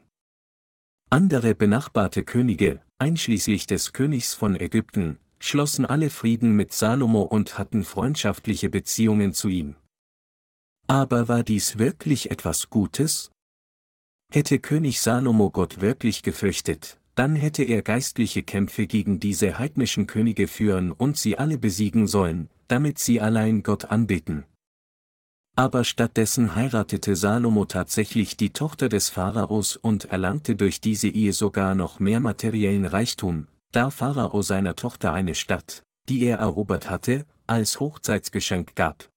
Andere 1.10 1.56
benachbarte 1.56 2.24
Könige, 2.24 2.82
einschließlich 2.98 3.68
des 3.68 3.94
Königs 3.94 4.34
von 4.34 4.60
Ägypten, 4.60 5.20
schlossen 5.40 5.86
alle 5.86 6.10
Frieden 6.10 6.56
mit 6.56 6.74
Salomo 6.74 7.22
und 7.22 7.58
hatten 7.58 7.84
freundschaftliche 7.84 8.70
Beziehungen 8.70 9.34
zu 9.34 9.50
ihm. 9.50 9.76
Aber 10.88 11.28
war 11.28 11.44
dies 11.44 11.78
wirklich 11.78 12.32
etwas 12.32 12.70
Gutes? 12.70 13.32
Hätte 14.32 14.60
König 14.60 15.00
Salomo 15.00 15.50
Gott 15.50 15.80
wirklich 15.82 16.24
gefürchtet, 16.24 17.00
dann 17.16 17.36
hätte 17.36 17.64
er 17.64 17.84
geistliche 17.84 18.44
Kämpfe 18.44 18.88
gegen 18.88 19.20
diese 19.20 19.60
heidnischen 19.60 20.08
Könige 20.08 20.48
führen 20.48 20.92
und 20.92 21.18
sie 21.18 21.38
alle 21.38 21.58
besiegen 21.58 22.08
sollen, 22.08 22.50
damit 22.68 22.98
sie 23.00 23.22
allein 23.22 23.64
Gott 23.64 23.86
anbeten. 23.86 24.46
Aber 25.56 25.84
stattdessen 25.84 26.56
heiratete 26.56 27.16
Salomo 27.16 27.66
tatsächlich 27.66 28.38
die 28.38 28.50
Tochter 28.50 28.90
des 28.90 29.10
Pharaos 29.10 29.76
und 29.76 30.06
erlangte 30.06 30.56
durch 30.56 30.82
diese 30.82 31.10
Ehe 31.10 31.32
sogar 31.32 31.76
noch 31.76 32.00
mehr 32.00 32.20
materiellen 32.20 32.86
Reichtum, 32.86 33.48
da 33.72 33.92
Pharao 33.92 34.42
seiner 34.42 34.76
Tochter 34.76 35.14
eine 35.14 35.36
Stadt, 35.36 35.84
die 36.10 36.24
er 36.24 36.40
erobert 36.40 36.90
hatte, 36.90 37.26
als 37.46 37.80
Hochzeitsgeschenk 37.80 38.76
gab. 38.76 39.10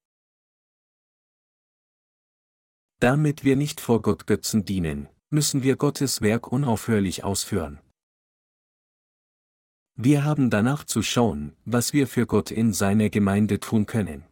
Damit 3.00 3.44
wir 3.44 3.56
nicht 3.56 3.80
vor 3.80 4.02
Gott 4.02 4.26
Götzen 4.26 4.64
dienen, 4.64 5.08
müssen 5.30 5.62
wir 5.62 5.76
Gottes 5.76 6.20
Werk 6.20 6.52
unaufhörlich 6.52 7.24
ausführen. 7.24 7.80
Wir 9.94 10.24
haben 10.24 10.50
danach 10.50 10.84
zu 10.84 11.02
schauen, 11.02 11.56
was 11.64 11.94
wir 11.94 12.06
für 12.06 12.26
Gott 12.26 12.50
in 12.50 12.74
seiner 12.74 13.08
Gemeinde 13.08 13.58
tun 13.60 13.86
können. 13.86 14.24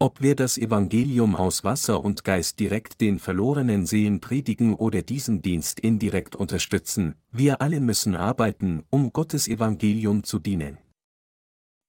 Ob 0.00 0.22
wir 0.22 0.36
das 0.36 0.58
Evangelium 0.58 1.34
aus 1.34 1.64
Wasser 1.64 2.04
und 2.04 2.22
Geist 2.22 2.60
direkt 2.60 3.00
den 3.00 3.18
verlorenen 3.18 3.84
Seelen 3.84 4.20
predigen 4.20 4.74
oder 4.74 5.02
diesen 5.02 5.42
Dienst 5.42 5.80
indirekt 5.80 6.36
unterstützen, 6.36 7.16
wir 7.32 7.60
alle 7.60 7.80
müssen 7.80 8.14
arbeiten, 8.14 8.84
um 8.90 9.12
Gottes 9.12 9.48
Evangelium 9.48 10.22
zu 10.22 10.38
dienen. 10.38 10.78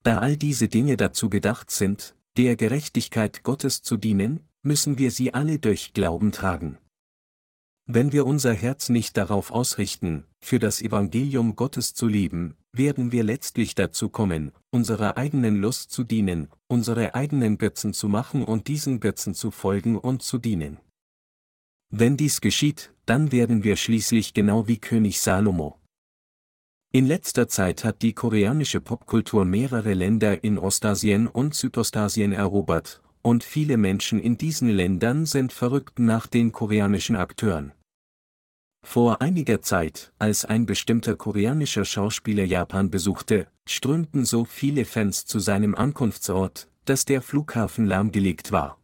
Da 0.01 0.17
all 0.17 0.37
diese 0.37 0.69
Dinge 0.69 0.97
dazu 0.97 1.29
gedacht 1.29 1.69
sind, 1.69 2.15
der 2.35 2.55
Gerechtigkeit 2.55 3.43
Gottes 3.43 3.83
zu 3.83 3.95
dienen, 3.95 4.39
müssen 4.63 4.97
wir 4.97 5.11
sie 5.11 5.35
alle 5.35 5.59
durch 5.59 5.93
Glauben 5.93 6.31
tragen. 6.31 6.79
Wenn 7.91 8.11
wir 8.11 8.27
unser 8.27 8.53
Herz 8.53 8.89
nicht 8.89 9.17
darauf 9.17 9.49
ausrichten, 9.49 10.23
für 10.39 10.59
das 10.59 10.79
Evangelium 10.79 11.55
Gottes 11.55 11.95
zu 11.95 12.05
leben, 12.05 12.55
werden 12.71 13.11
wir 13.11 13.23
letztlich 13.23 13.73
dazu 13.73 14.09
kommen, 14.09 14.51
unserer 14.69 15.17
eigenen 15.17 15.59
Lust 15.59 15.89
zu 15.89 16.03
dienen, 16.03 16.49
unsere 16.67 17.15
eigenen 17.15 17.57
Götzen 17.57 17.93
zu 17.93 18.07
machen 18.07 18.43
und 18.43 18.67
diesen 18.67 18.99
Götzen 18.99 19.33
zu 19.33 19.49
folgen 19.49 19.97
und 19.97 20.21
zu 20.21 20.37
dienen. 20.37 20.77
Wenn 21.89 22.15
dies 22.15 22.41
geschieht, 22.41 22.93
dann 23.07 23.31
werden 23.31 23.63
wir 23.63 23.75
schließlich 23.75 24.35
genau 24.35 24.67
wie 24.67 24.77
König 24.77 25.19
Salomo. 25.19 25.79
In 26.91 27.07
letzter 27.07 27.47
Zeit 27.47 27.83
hat 27.83 28.03
die 28.03 28.13
koreanische 28.13 28.81
Popkultur 28.81 29.45
mehrere 29.45 29.95
Länder 29.95 30.43
in 30.43 30.59
Ostasien 30.59 31.25
und 31.25 31.55
Südostasien 31.55 32.33
erobert, 32.33 33.01
und 33.23 33.43
viele 33.43 33.77
Menschen 33.77 34.19
in 34.19 34.37
diesen 34.37 34.69
Ländern 34.69 35.25
sind 35.25 35.51
verrückt 35.53 35.97
nach 35.97 36.27
den 36.27 36.51
koreanischen 36.51 37.15
Akteuren. 37.15 37.73
Vor 38.81 39.21
einiger 39.21 39.61
Zeit, 39.61 40.13
als 40.19 40.45
ein 40.45 40.65
bestimmter 40.65 41.15
koreanischer 41.15 41.85
Schauspieler 41.85 42.43
Japan 42.45 42.89
besuchte, 42.89 43.47
strömten 43.67 44.25
so 44.25 44.45
viele 44.45 44.85
Fans 44.85 45.25
zu 45.25 45.39
seinem 45.39 45.75
Ankunftsort, 45.75 46.69
dass 46.85 47.05
der 47.05 47.21
Flughafen 47.21 47.85
lahmgelegt 47.85 48.51
war. 48.51 48.81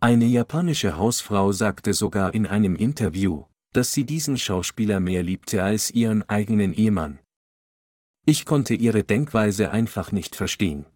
Eine 0.00 0.26
japanische 0.26 0.96
Hausfrau 0.96 1.52
sagte 1.52 1.92
sogar 1.94 2.34
in 2.34 2.46
einem 2.46 2.76
Interview, 2.76 3.44
dass 3.72 3.92
sie 3.92 4.04
diesen 4.04 4.38
Schauspieler 4.38 5.00
mehr 5.00 5.22
liebte 5.22 5.62
als 5.62 5.90
ihren 5.90 6.22
eigenen 6.28 6.72
Ehemann. 6.72 7.18
Ich 8.26 8.46
konnte 8.46 8.74
ihre 8.74 9.04
Denkweise 9.04 9.70
einfach 9.70 10.12
nicht 10.12 10.36
verstehen. 10.36 10.86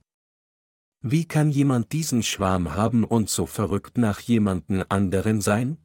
Wie 1.01 1.27
kann 1.27 1.51
jemand 1.51 1.93
diesen 1.93 2.23
Schwarm 2.23 2.75
haben 2.75 3.05
und 3.05 3.29
so 3.29 3.47
verrückt 3.47 3.99
nach 3.99 4.21
jemanden 4.21 4.83
anderen 4.83 5.41
sein? 5.41 5.79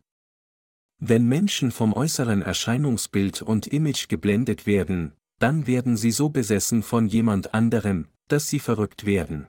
Wenn 1.00 1.27
Menschen 1.27 1.71
vom 1.71 1.93
äußeren 1.93 2.41
Erscheinungsbild 2.41 3.41
und 3.41 3.67
Image 3.67 4.07
geblendet 4.07 4.65
werden, 4.65 5.13
dann 5.39 5.67
werden 5.67 5.97
sie 5.97 6.12
so 6.12 6.29
besessen 6.29 6.83
von 6.83 7.07
jemand 7.07 7.53
anderem, 7.53 8.07
dass 8.27 8.50
sie 8.50 8.59
verrückt 8.59 9.05
werden. 9.05 9.47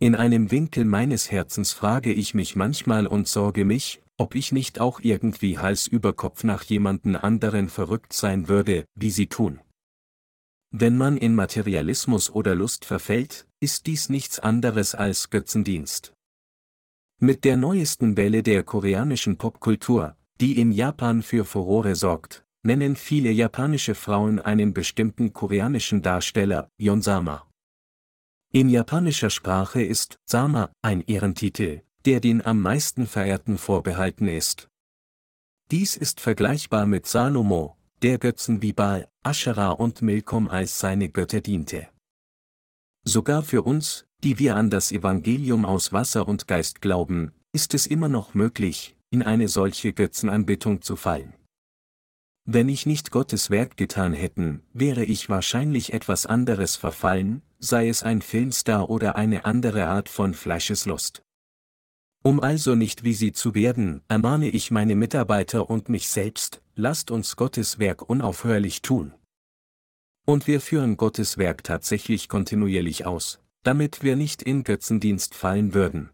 In 0.00 0.16
einem 0.16 0.50
Winkel 0.50 0.84
meines 0.84 1.30
Herzens 1.30 1.72
frage 1.72 2.12
ich 2.12 2.34
mich 2.34 2.56
manchmal 2.56 3.06
und 3.06 3.28
sorge 3.28 3.64
mich, 3.64 4.02
ob 4.18 4.34
ich 4.34 4.50
nicht 4.50 4.80
auch 4.80 5.00
irgendwie 5.00 5.58
Hals 5.58 5.86
über 5.86 6.12
Kopf 6.12 6.42
nach 6.44 6.64
jemanden 6.64 7.14
anderen 7.14 7.68
verrückt 7.68 8.12
sein 8.12 8.48
würde, 8.48 8.84
wie 8.94 9.10
sie 9.10 9.28
tun. 9.28 9.60
Wenn 10.70 10.96
man 10.96 11.16
in 11.16 11.34
Materialismus 11.34 12.30
oder 12.30 12.54
Lust 12.54 12.84
verfällt, 12.84 13.46
ist 13.60 13.86
dies 13.86 14.08
nichts 14.08 14.40
anderes 14.40 14.94
als 14.94 15.30
Götzendienst. 15.30 16.14
Mit 17.20 17.44
der 17.44 17.56
neuesten 17.56 18.16
Welle 18.16 18.42
der 18.42 18.64
koreanischen 18.64 19.38
Popkultur, 19.38 20.16
die 20.42 20.58
in 20.58 20.72
Japan 20.72 21.22
für 21.22 21.44
Furore 21.44 21.94
sorgt, 21.94 22.44
nennen 22.64 22.96
viele 22.96 23.30
japanische 23.30 23.94
Frauen 23.94 24.40
einen 24.40 24.74
bestimmten 24.74 25.32
koreanischen 25.32 26.02
Darsteller, 26.02 26.68
Yonsama. 26.78 27.48
In 28.52 28.68
japanischer 28.68 29.30
Sprache 29.30 29.84
ist 29.84 30.18
Sama 30.28 30.72
ein 30.82 31.00
Ehrentitel, 31.02 31.82
der 32.06 32.18
den 32.18 32.44
am 32.44 32.60
meisten 32.60 33.06
Verehrten 33.06 33.56
vorbehalten 33.56 34.26
ist. 34.26 34.68
Dies 35.70 35.96
ist 35.96 36.18
vergleichbar 36.18 36.86
mit 36.86 37.06
Salomo, 37.06 37.76
der 38.02 38.18
Götzen 38.18 38.62
wie 38.62 38.72
Baal, 38.72 39.06
Aschera 39.22 39.70
und 39.70 40.02
Milkom 40.02 40.48
als 40.48 40.80
seine 40.80 41.08
Götter 41.08 41.40
diente. 41.40 41.88
Sogar 43.04 43.44
für 43.44 43.62
uns, 43.62 44.06
die 44.24 44.40
wir 44.40 44.56
an 44.56 44.70
das 44.70 44.90
Evangelium 44.90 45.64
aus 45.64 45.92
Wasser 45.92 46.26
und 46.26 46.48
Geist 46.48 46.80
glauben, 46.80 47.30
ist 47.52 47.74
es 47.74 47.86
immer 47.86 48.08
noch 48.08 48.34
möglich, 48.34 48.96
in 49.12 49.22
eine 49.22 49.46
solche 49.46 49.92
Götzenanbetung 49.92 50.80
zu 50.80 50.96
fallen. 50.96 51.34
Wenn 52.44 52.68
ich 52.68 52.86
nicht 52.86 53.10
Gottes 53.10 53.50
Werk 53.50 53.76
getan 53.76 54.14
hätten, 54.14 54.62
wäre 54.72 55.04
ich 55.04 55.28
wahrscheinlich 55.28 55.92
etwas 55.92 56.26
anderes 56.26 56.76
verfallen, 56.76 57.42
sei 57.58 57.88
es 57.88 58.02
ein 58.02 58.22
Filmstar 58.22 58.90
oder 58.90 59.14
eine 59.14 59.44
andere 59.44 59.86
Art 59.86 60.08
von 60.08 60.34
Fleischeslust. 60.34 61.22
Um 62.24 62.40
also 62.40 62.74
nicht 62.74 63.04
wie 63.04 63.14
sie 63.14 63.32
zu 63.32 63.54
werden, 63.54 64.00
ermahne 64.08 64.48
ich 64.48 64.70
meine 64.70 64.96
Mitarbeiter 64.96 65.68
und 65.68 65.88
mich 65.88 66.08
selbst, 66.08 66.62
lasst 66.74 67.10
uns 67.10 67.36
Gottes 67.36 67.78
Werk 67.78 68.08
unaufhörlich 68.08 68.80
tun. 68.80 69.12
Und 70.24 70.46
wir 70.46 70.60
führen 70.60 70.96
Gottes 70.96 71.36
Werk 71.36 71.64
tatsächlich 71.64 72.28
kontinuierlich 72.28 73.04
aus, 73.06 73.40
damit 73.62 74.02
wir 74.02 74.16
nicht 74.16 74.42
in 74.42 74.64
Götzendienst 74.64 75.34
fallen 75.34 75.74
würden. 75.74 76.10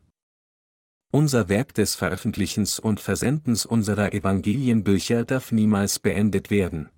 Unser 1.10 1.48
Werk 1.48 1.72
des 1.72 1.94
Veröffentlichens 1.94 2.78
und 2.78 3.00
Versendens 3.00 3.64
unserer 3.64 4.12
Evangelienbücher 4.12 5.24
darf 5.24 5.52
niemals 5.52 5.98
beendet 5.98 6.50
werden. 6.50 6.90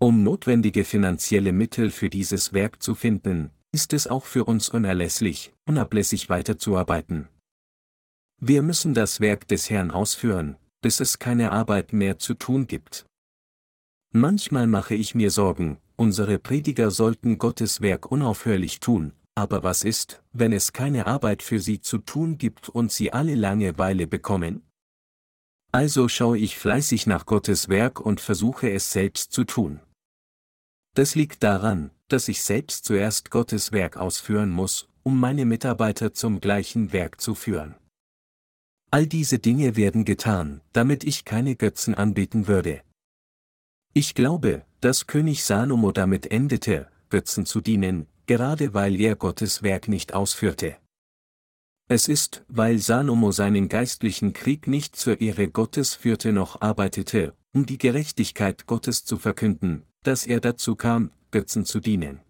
Um 0.00 0.22
notwendige 0.22 0.84
finanzielle 0.84 1.52
Mittel 1.52 1.90
für 1.90 2.08
dieses 2.08 2.54
Werk 2.54 2.82
zu 2.82 2.94
finden, 2.94 3.50
ist 3.72 3.92
es 3.92 4.06
auch 4.06 4.24
für 4.24 4.44
uns 4.44 4.70
unerlässlich, 4.70 5.52
unablässig 5.66 6.30
weiterzuarbeiten. 6.30 7.28
Wir 8.40 8.62
müssen 8.62 8.94
das 8.94 9.20
Werk 9.20 9.48
des 9.48 9.68
Herrn 9.68 9.90
ausführen, 9.90 10.56
bis 10.80 11.00
es 11.00 11.18
keine 11.18 11.52
Arbeit 11.52 11.92
mehr 11.92 12.18
zu 12.18 12.32
tun 12.32 12.66
gibt. 12.66 13.04
Manchmal 14.12 14.66
mache 14.66 14.94
ich 14.94 15.14
mir 15.14 15.30
Sorgen, 15.30 15.78
unsere 15.96 16.38
Prediger 16.38 16.90
sollten 16.90 17.36
Gottes 17.36 17.82
Werk 17.82 18.10
unaufhörlich 18.10 18.80
tun, 18.80 19.12
aber 19.34 19.62
was 19.62 19.82
ist, 19.82 20.22
wenn 20.32 20.52
es 20.52 20.72
keine 20.72 21.06
Arbeit 21.06 21.42
für 21.42 21.60
sie 21.60 21.80
zu 21.80 21.98
tun 21.98 22.38
gibt 22.38 22.68
und 22.68 22.92
sie 22.92 23.12
alle 23.12 23.34
Langeweile 23.34 24.06
bekommen? 24.06 24.62
Also 25.72 26.08
schaue 26.08 26.38
ich 26.38 26.56
fleißig 26.56 27.06
nach 27.06 27.26
Gottes 27.26 27.68
Werk 27.68 28.00
und 28.00 28.20
versuche 28.20 28.70
es 28.70 28.92
selbst 28.92 29.32
zu 29.32 29.44
tun. 29.44 29.80
Das 30.94 31.16
liegt 31.16 31.42
daran, 31.42 31.90
dass 32.06 32.28
ich 32.28 32.42
selbst 32.42 32.84
zuerst 32.84 33.30
Gottes 33.30 33.72
Werk 33.72 33.96
ausführen 33.96 34.50
muss, 34.50 34.88
um 35.02 35.18
meine 35.18 35.44
Mitarbeiter 35.44 36.14
zum 36.14 36.40
gleichen 36.40 36.92
Werk 36.92 37.20
zu 37.20 37.34
führen. 37.34 37.74
All 38.92 39.08
diese 39.08 39.40
Dinge 39.40 39.74
werden 39.74 40.04
getan, 40.04 40.60
damit 40.72 41.02
ich 41.02 41.24
keine 41.24 41.56
Götzen 41.56 41.96
anbeten 41.96 42.46
würde. 42.46 42.82
Ich 43.92 44.14
glaube, 44.14 44.64
dass 44.80 45.08
König 45.08 45.42
Salomo 45.42 45.90
damit 45.90 46.30
endete, 46.30 46.88
Götzen 47.10 47.46
zu 47.46 47.60
dienen, 47.60 48.06
gerade 48.26 48.74
weil 48.74 49.00
er 49.00 49.16
Gottes 49.16 49.62
Werk 49.62 49.88
nicht 49.88 50.14
ausführte. 50.14 50.76
Es 51.86 52.08
ist, 52.08 52.44
weil 52.48 52.78
Salomo 52.78 53.30
seinen 53.30 53.68
geistlichen 53.68 54.32
Krieg 54.32 54.66
nicht 54.66 54.96
zur 54.96 55.20
Ehre 55.20 55.48
Gottes 55.48 55.94
führte 55.94 56.32
noch 56.32 56.62
arbeitete, 56.62 57.34
um 57.52 57.66
die 57.66 57.76
Gerechtigkeit 57.76 58.66
Gottes 58.66 59.04
zu 59.04 59.18
verkünden, 59.18 59.84
dass 60.02 60.26
er 60.26 60.40
dazu 60.40 60.76
kam, 60.76 61.10
Götzen 61.30 61.66
zu 61.66 61.80
dienen. 61.80 62.20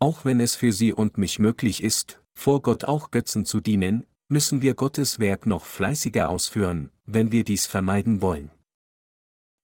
Auch 0.00 0.24
wenn 0.24 0.40
es 0.40 0.56
für 0.56 0.72
sie 0.72 0.92
und 0.92 1.18
mich 1.18 1.38
möglich 1.38 1.82
ist, 1.82 2.20
vor 2.34 2.62
Gott 2.62 2.84
auch 2.84 3.10
Götzen 3.10 3.44
zu 3.44 3.60
dienen, 3.60 4.06
müssen 4.28 4.62
wir 4.62 4.74
Gottes 4.74 5.18
Werk 5.18 5.46
noch 5.46 5.64
fleißiger 5.64 6.28
ausführen, 6.28 6.90
wenn 7.04 7.30
wir 7.30 7.44
dies 7.44 7.66
vermeiden 7.66 8.20
wollen. 8.20 8.50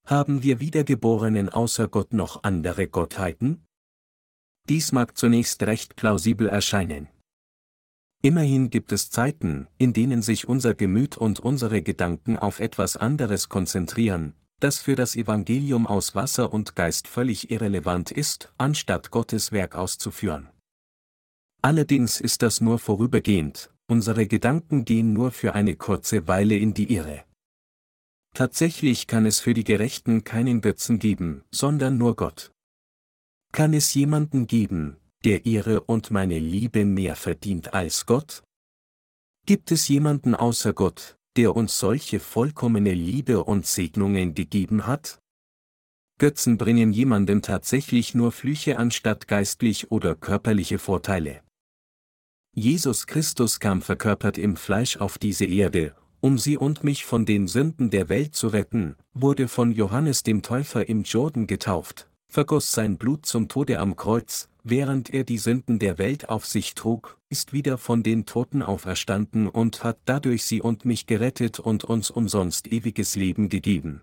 Haben 0.07 0.45
wir 0.45 0.61
Wiedergeborenen 0.61 1.49
außer 1.49 1.89
Gott 1.89 2.13
noch 2.13 2.45
andere 2.45 2.87
Gottheiten? 2.87 3.66
Dies 4.69 4.93
mag 4.93 5.17
zunächst 5.17 5.63
recht 5.63 5.97
plausibel 5.97 6.49
erscheinen. 6.49 7.09
Immerhin 8.23 8.71
gibt 8.71 8.91
es 8.93 9.11
Zeiten, 9.11 9.69
in 9.79 9.93
denen 9.93 10.23
sich 10.23 10.49
unser 10.49 10.75
Gemüt 10.75 11.17
und 11.17 11.39
unsere 11.39 11.83
Gedanken 11.83 12.37
auf 12.37 12.59
etwas 12.59 12.97
anderes 12.97 13.49
konzentrieren, 13.49 14.35
das 14.59 14.81
für 14.81 14.97
das 14.97 15.15
Evangelium 15.15 15.87
aus 15.87 16.15
Wasser 16.15 16.53
und 16.53 16.75
Geist 16.75 17.07
völlig 17.07 17.51
irrelevant 17.51 18.11
ist, 18.11 18.53
anstatt 18.59 19.11
Gottes 19.11 19.53
Werk 19.53 19.77
auszuführen. 19.77 20.49
Allerdings 21.63 22.21
ist 22.21 22.43
das 22.43 22.61
nur 22.61 22.79
vorübergehend, 22.79 23.71
unsere 23.87 24.27
Gedanken 24.27 24.85
gehen 24.85 25.13
nur 25.13 25.31
für 25.31 25.55
eine 25.55 25.77
kurze 25.77 26.27
Weile 26.27 26.57
in 26.57 26.75
die 26.75 26.93
Irre. 26.93 27.25
Tatsächlich 28.35 29.07
kann 29.07 29.25
es 29.25 29.41
für 29.41 29.55
die 29.55 29.65
Gerechten 29.65 30.25
keinen 30.25 30.61
Götzen 30.61 30.99
geben, 30.99 31.45
sondern 31.51 31.97
nur 31.97 32.17
Gott. 32.17 32.53
Kann 33.57 33.73
es 33.73 33.95
jemanden 33.95 34.47
geben, 34.47 34.99
der 35.25 35.47
ihre 35.47 35.81
und 35.81 36.11
meine 36.11 36.39
Liebe 36.39 36.85
mehr 36.85 37.17
verdient 37.17 37.73
als 37.73 38.05
Gott? 38.05 38.43
Gibt 39.47 39.73
es 39.73 39.89
jemanden 39.89 40.35
außer 40.35 40.75
Gott, 40.75 41.17
der 41.39 41.57
uns 41.57 41.79
solche 41.79 42.21
vollkommene 42.21 42.93
Liebe 42.93 43.43
und 43.43 43.67
Segnungen 43.67 44.35
gegeben 44.35 44.87
hat? 44.87 45.21
Götzen 46.19 46.59
bringen 46.59 46.93
jemandem 46.93 47.41
tatsächlich 47.41 48.15
nur 48.15 48.31
Flüche 48.31 48.79
anstatt 48.79 49.27
geistlich 49.27 49.91
oder 49.91 50.15
körperliche 50.15 50.79
Vorteile. 50.79 51.41
Jesus 52.53 53.07
Christus 53.07 53.59
kam 53.59 53.81
verkörpert 53.81 54.37
im 54.37 54.57
Fleisch 54.57 54.99
auf 54.99 55.17
diese 55.17 55.47
Erde, 55.47 55.97
um 56.21 56.37
sie 56.37 56.59
und 56.59 56.85
mich 56.85 57.07
von 57.07 57.25
den 57.25 57.49
Sünden 57.49 57.89
der 57.89 58.11
Welt 58.11 58.35
zu 58.35 58.49
retten, 58.49 58.97
wurde 59.15 59.49
von 59.49 59.73
Johannes 59.73 60.23
dem 60.23 60.43
Täufer 60.43 60.87
im 60.91 61.05
Jordan 61.05 61.47
getauft, 61.47 62.11
vergoss 62.29 62.73
sein 62.73 62.99
Blut 62.99 63.27
zum 63.27 63.49
Tode 63.49 63.79
am 63.79 63.97
Kreuz, 63.97 64.49
während 64.63 65.13
er 65.15 65.25
die 65.25 65.39
Sünden 65.39 65.79
der 65.79 65.99
Welt 65.99 66.29
auf 66.29 66.45
sich 66.45 66.75
trug, 66.75 67.19
ist 67.29 67.53
wieder 67.53 67.79
von 67.79 68.03
den 68.03 68.27
Toten 68.27 68.63
auferstanden 68.63 69.49
und 69.49 69.85
hat 69.85 69.99
dadurch 70.05 70.45
sie 70.45 70.61
und 70.61 70.85
mich 70.85 71.07
gerettet 71.07 71.61
und 71.61 71.85
uns 71.85 72.11
umsonst 72.11 72.67
ewiges 72.67 73.17
Leben 73.17 73.49
gegeben. 73.49 74.03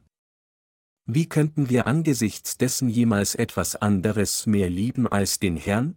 Wie 1.06 1.28
könnten 1.28 1.70
wir 1.70 1.86
angesichts 1.86 2.58
dessen 2.58 2.88
jemals 2.88 3.36
etwas 3.36 3.76
anderes 3.76 4.46
mehr 4.46 4.70
lieben 4.70 5.06
als 5.06 5.38
den 5.40 5.58
Herrn? 5.58 5.96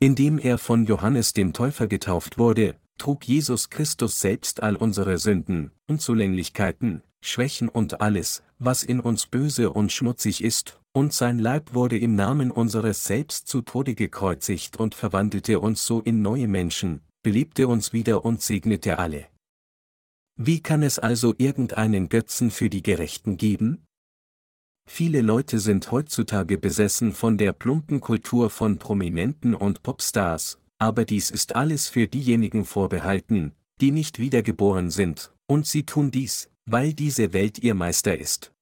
Indem 0.00 0.38
er 0.38 0.58
von 0.58 0.84
Johannes 0.84 1.32
dem 1.32 1.52
Täufer 1.52 1.86
getauft 1.86 2.36
wurde, 2.36 2.74
trug 2.98 3.24
Jesus 3.24 3.70
Christus 3.70 4.20
selbst 4.20 4.62
all 4.62 4.74
unsere 4.74 5.18
Sünden, 5.18 5.70
Unzulänglichkeiten, 5.86 7.02
Schwächen 7.20 7.68
und 7.68 8.00
alles, 8.00 8.42
was 8.58 8.82
in 8.82 8.98
uns 8.98 9.26
böse 9.26 9.70
und 9.70 9.92
schmutzig 9.92 10.42
ist, 10.42 10.80
und 10.94 11.12
sein 11.12 11.40
Leib 11.40 11.74
wurde 11.74 11.98
im 11.98 12.14
Namen 12.14 12.50
unseres 12.50 13.04
Selbst 13.04 13.48
zu 13.48 13.62
Tode 13.62 13.94
gekreuzigt 13.94 14.78
und 14.78 14.94
verwandelte 14.94 15.58
uns 15.58 15.84
so 15.84 16.00
in 16.00 16.22
neue 16.22 16.46
Menschen, 16.46 17.00
belebte 17.22 17.66
uns 17.66 17.92
wieder 17.92 18.24
und 18.24 18.40
segnete 18.40 18.98
alle. 18.98 19.26
Wie 20.36 20.60
kann 20.60 20.82
es 20.82 20.98
also 20.98 21.34
irgendeinen 21.36 22.08
Götzen 22.08 22.50
für 22.50 22.70
die 22.70 22.82
Gerechten 22.82 23.36
geben? 23.36 23.84
Viele 24.86 25.20
Leute 25.20 25.58
sind 25.58 25.90
heutzutage 25.90 26.58
besessen 26.58 27.12
von 27.12 27.38
der 27.38 27.52
plumpen 27.52 28.00
Kultur 28.00 28.48
von 28.48 28.78
Prominenten 28.78 29.54
und 29.54 29.82
Popstars, 29.82 30.60
aber 30.78 31.04
dies 31.04 31.30
ist 31.30 31.56
alles 31.56 31.88
für 31.88 32.06
diejenigen 32.06 32.64
vorbehalten, 32.64 33.52
die 33.80 33.90
nicht 33.90 34.20
wiedergeboren 34.20 34.90
sind, 34.90 35.32
und 35.46 35.66
sie 35.66 35.84
tun 35.84 36.12
dies, 36.12 36.50
weil 36.66 36.94
diese 36.94 37.32
Welt 37.32 37.58
ihr 37.58 37.74
Meister 37.74 38.16
ist. 38.16 38.53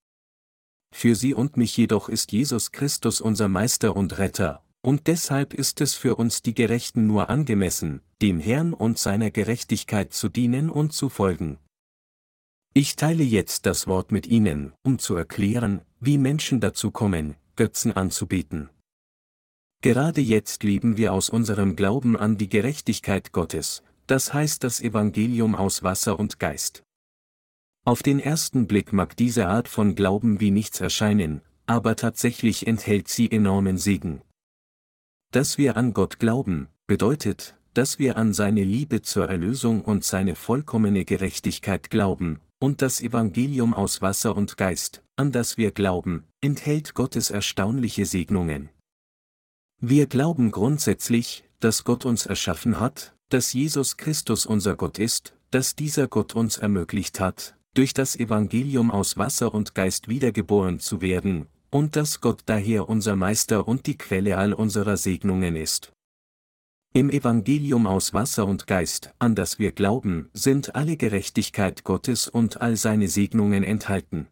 Für 0.93 1.17
sie 1.17 1.35
und 1.35 1.57
mich 1.57 1.77
jedoch 1.77 2.09
ist 2.09 2.31
Jesus 2.31 2.71
Christus 2.71 3.21
unser 3.21 3.49
Meister 3.49 3.97
und 3.97 4.19
Retter, 4.19 4.63
und 4.83 5.07
deshalb 5.07 5.55
ist 5.55 5.81
es 5.81 5.95
für 5.95 6.15
uns 6.17 6.43
die 6.43 6.55
Gerechten 6.55 7.07
nur 7.07 7.31
angemessen, 7.31 8.03
dem 8.21 8.39
Herrn 8.39 8.75
und 8.75 8.99
seiner 8.99 9.31
Gerechtigkeit 9.31 10.13
zu 10.13 10.29
dienen 10.29 10.71
und 10.71 10.93
zu 10.93 11.09
folgen. 11.09 11.59
Ich 12.75 12.95
teile 12.97 13.25
jetzt 13.25 13.67
das 13.67 13.87
Wort 13.87 14.13
mit 14.13 14.27
Ihnen, 14.27 14.73
um 14.83 14.99
zu 14.99 15.17
erklären, 15.17 15.83
wie 15.99 16.19
Menschen 16.19 16.61
dazu 16.61 16.91
kommen, 16.91 17.37
Götzen 17.57 17.93
anzubeten. 17.93 18.71
Gerade 19.83 20.21
jetzt 20.21 20.63
leben 20.63 20.97
wir 20.97 21.13
aus 21.13 21.29
unserem 21.29 21.75
Glauben 21.75 22.17
an 22.17 22.39
die 22.39 22.49
Gerechtigkeit 22.49 23.33
Gottes, 23.33 23.83
das 24.07 24.33
heißt 24.33 24.63
das 24.63 24.81
Evangelium 24.81 25.55
aus 25.55 25.83
Wasser 25.83 26.19
und 26.19 26.39
Geist. 26.39 26.83
Auf 27.85 28.05
den 28.05 28.21
ersten 28.21 28.69
Blick 28.69 28.93
mag 28.93 29.17
diese 29.17 29.49
Art 29.49 29.67
von 29.67 29.97
Glauben 29.97 30.39
wie 30.39 30.53
nichts 30.53 30.81
erscheinen, 30.81 31.41
aber 31.67 31.97
tatsächlich 31.97 32.69
enthält 32.69 33.09
sie 33.09 33.29
enormen 33.31 33.77
Segen. 33.77 34.23
Dass 35.33 35.59
wir 35.59 35.77
an 35.77 35.93
Gott 35.93 36.21
glauben, 36.21 36.69
bedeutet, 36.87 37.57
dass 37.75 37.99
wir 37.99 38.17
an 38.17 38.35
seine 38.35 38.63
Liebe 38.63 39.03
zur 39.03 39.29
Erlösung 39.29 39.83
und 39.83 40.05
seine 40.05 40.37
vollkommene 40.37 41.05
Gerechtigkeit 41.05 41.91
glauben, 41.91 42.39
und 42.61 42.83
das 42.83 43.01
Evangelium 43.01 43.75
aus 43.75 44.01
Wasser 44.01 44.37
und 44.37 44.57
Geist, 44.57 45.03
an 45.17 45.33
das 45.33 45.57
wir 45.57 45.73
glauben, 45.73 46.25
enthält 46.41 46.95
Gottes 46.95 47.31
erstaunliche 47.31 48.07
Segnungen. 48.07 48.69
Wir 49.81 50.07
glauben 50.07 50.53
grundsätzlich, 50.53 51.43
dass 51.59 51.83
Gott 51.83 52.05
uns 52.05 52.27
erschaffen 52.27 52.79
hat, 52.79 53.17
dass 53.31 53.53
Jesus 53.53 53.97
Christus 53.97 54.47
unser 54.47 54.77
Gott 54.77 55.01
ist, 55.01 55.35
dass 55.51 55.75
dieser 55.75 56.07
Gott 56.07 56.37
uns 56.37 56.59
ermöglicht 56.59 57.19
hat, 57.19 57.57
durch 57.75 57.95
das 57.95 58.17
Evangelium 58.17 58.91
aus 58.91 59.17
Wasser 59.17 59.55
und 59.55 59.75
Geist 59.75 60.09
wiedergeboren 60.09 60.79
zu 60.79 61.01
werden, 61.01 61.47
und 61.71 61.97
dass 61.97 62.21
Gott 62.21 62.43
daher 62.47 62.89
unser 62.89 63.17
Meister 63.17 63.67
und 63.67 63.87
die 63.87 63.97
Quelle 63.97 64.37
all 64.37 64.53
unserer 64.53 64.97
Segnungen 64.97 65.57
ist. 65.57 65.93
Im 66.95 67.09
Evangelium 67.09 67.87
aus 67.87 68.13
Wasser 68.13 68.47
und 68.47 68.67
Geist, 68.67 69.15
an 69.19 69.35
das 69.35 69.59
wir 69.59 69.73
glauben, 69.73 70.29
sind 70.35 70.75
alle 70.75 70.99
Gerechtigkeit 70.99 71.85
Gottes 71.85 72.29
und 72.29 72.61
all 72.61 72.77
seine 72.77 73.09
Segnungen 73.09 73.65
enthalten. 73.65 74.29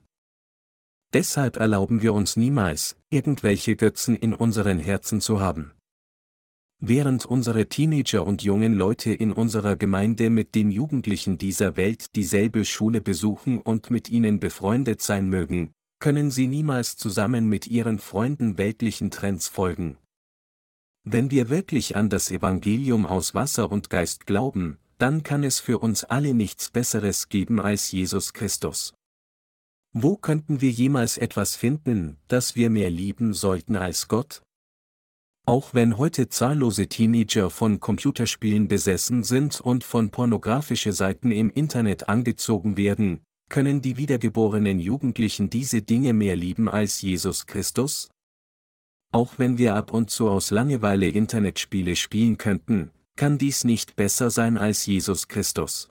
Deshalb 1.15 1.57
erlauben 1.57 2.03
wir 2.03 2.13
uns 2.13 2.37
niemals, 2.37 2.97
irgendwelche 3.09 3.77
Götzen 3.77 4.15
in 4.15 4.35
unseren 4.35 4.79
Herzen 4.79 5.23
zu 5.23 5.41
haben. 5.41 5.73
Während 6.83 7.27
unsere 7.27 7.67
Teenager 7.69 8.27
und 8.27 8.43
jungen 8.43 8.73
Leute 8.73 9.13
in 9.13 9.33
unserer 9.33 9.77
Gemeinde 9.77 10.31
mit 10.31 10.55
den 10.55 10.71
Jugendlichen 10.71 11.37
dieser 11.37 11.77
Welt 11.77 12.17
dieselbe 12.17 12.65
Schule 12.65 13.03
besuchen 13.03 13.59
und 13.59 13.91
mit 13.91 14.09
ihnen 14.09 14.41
befreundet 14.41 15.03
sein 15.03 15.29
mögen, 15.29 15.73
können 15.99 16.31
sie 16.31 16.47
niemals 16.47 16.97
zusammen 16.97 17.51
mit 17.51 17.67
ihren 17.67 17.99
Freunden 17.99 18.57
weltlichen 18.57 19.11
Trends 19.11 19.47
folgen. 19.47 19.99
Wenn 21.05 21.31
wir 21.31 21.51
wirklich 21.51 21.97
an 21.97 22.09
das 22.09 22.31
Evangelium 22.31 23.05
aus 23.05 23.35
Wasser 23.35 23.71
und 23.71 23.91
Geist 23.91 24.27
glauben, 24.27 24.79
dann 24.97 25.23
kann 25.23 25.45
es 25.45 25.61
für 25.61 25.79
uns 25.79 26.05
alle 26.05 26.33
nichts 26.33 26.71
Besseres 26.71 27.29
geben 27.29 27.61
als 27.61 27.93
Jesus 27.93 28.33
Christus. 28.33 28.95
Wo 29.93 30.17
könnten 30.17 30.63
wir 30.63 30.71
jemals 30.71 31.19
etwas 31.19 31.57
finden, 31.57 32.17
das 32.29 32.57
wir 32.57 32.71
mehr 32.71 32.91
lieben 32.91 33.35
sollten 33.35 33.77
als 33.77 34.09
Gott? 34.09 34.41
Auch 35.47 35.75
wenn 35.75 35.99
heute 35.99 36.29
zahllose 36.29 36.87
Teenager 36.87 37.51
von 37.51 37.81
Computerspielen 37.81 38.69
besessen 38.69 39.25
sind 39.25 39.61
und 39.61 39.85
von 39.85 40.11
pornografische 40.11 40.93
Seiten 40.93 41.33
im 41.33 41.51
Internet 41.51 42.09
angezogen 42.09 42.77
werden, 42.77 43.21
können 43.49 43.83
die 43.83 43.97
wiedergeborenen 43.97 44.79
Jugendlichen 44.79 45.51
diese 45.51 45.83
Dinge 45.83 46.13
mehr 46.13 46.37
lieben 46.37 46.69
als 46.69 47.03
Jesus 47.03 47.47
Christus? 47.47 48.11
Auch 49.13 49.39
wenn 49.39 49.59
wir 49.59 49.75
ab 49.75 49.93
und 49.93 50.11
zu 50.11 50.29
aus 50.29 50.51
Langeweile 50.51 51.09
Internetspiele 51.09 51.97
spielen 51.97 52.39
könnten, 52.39 52.93
kann 53.17 53.39
dies 53.39 53.65
nicht 53.65 53.97
besser 53.97 54.31
sein 54.31 54.57
als 54.57 54.87
Jesus 54.87 55.27
Christus. 55.27 55.89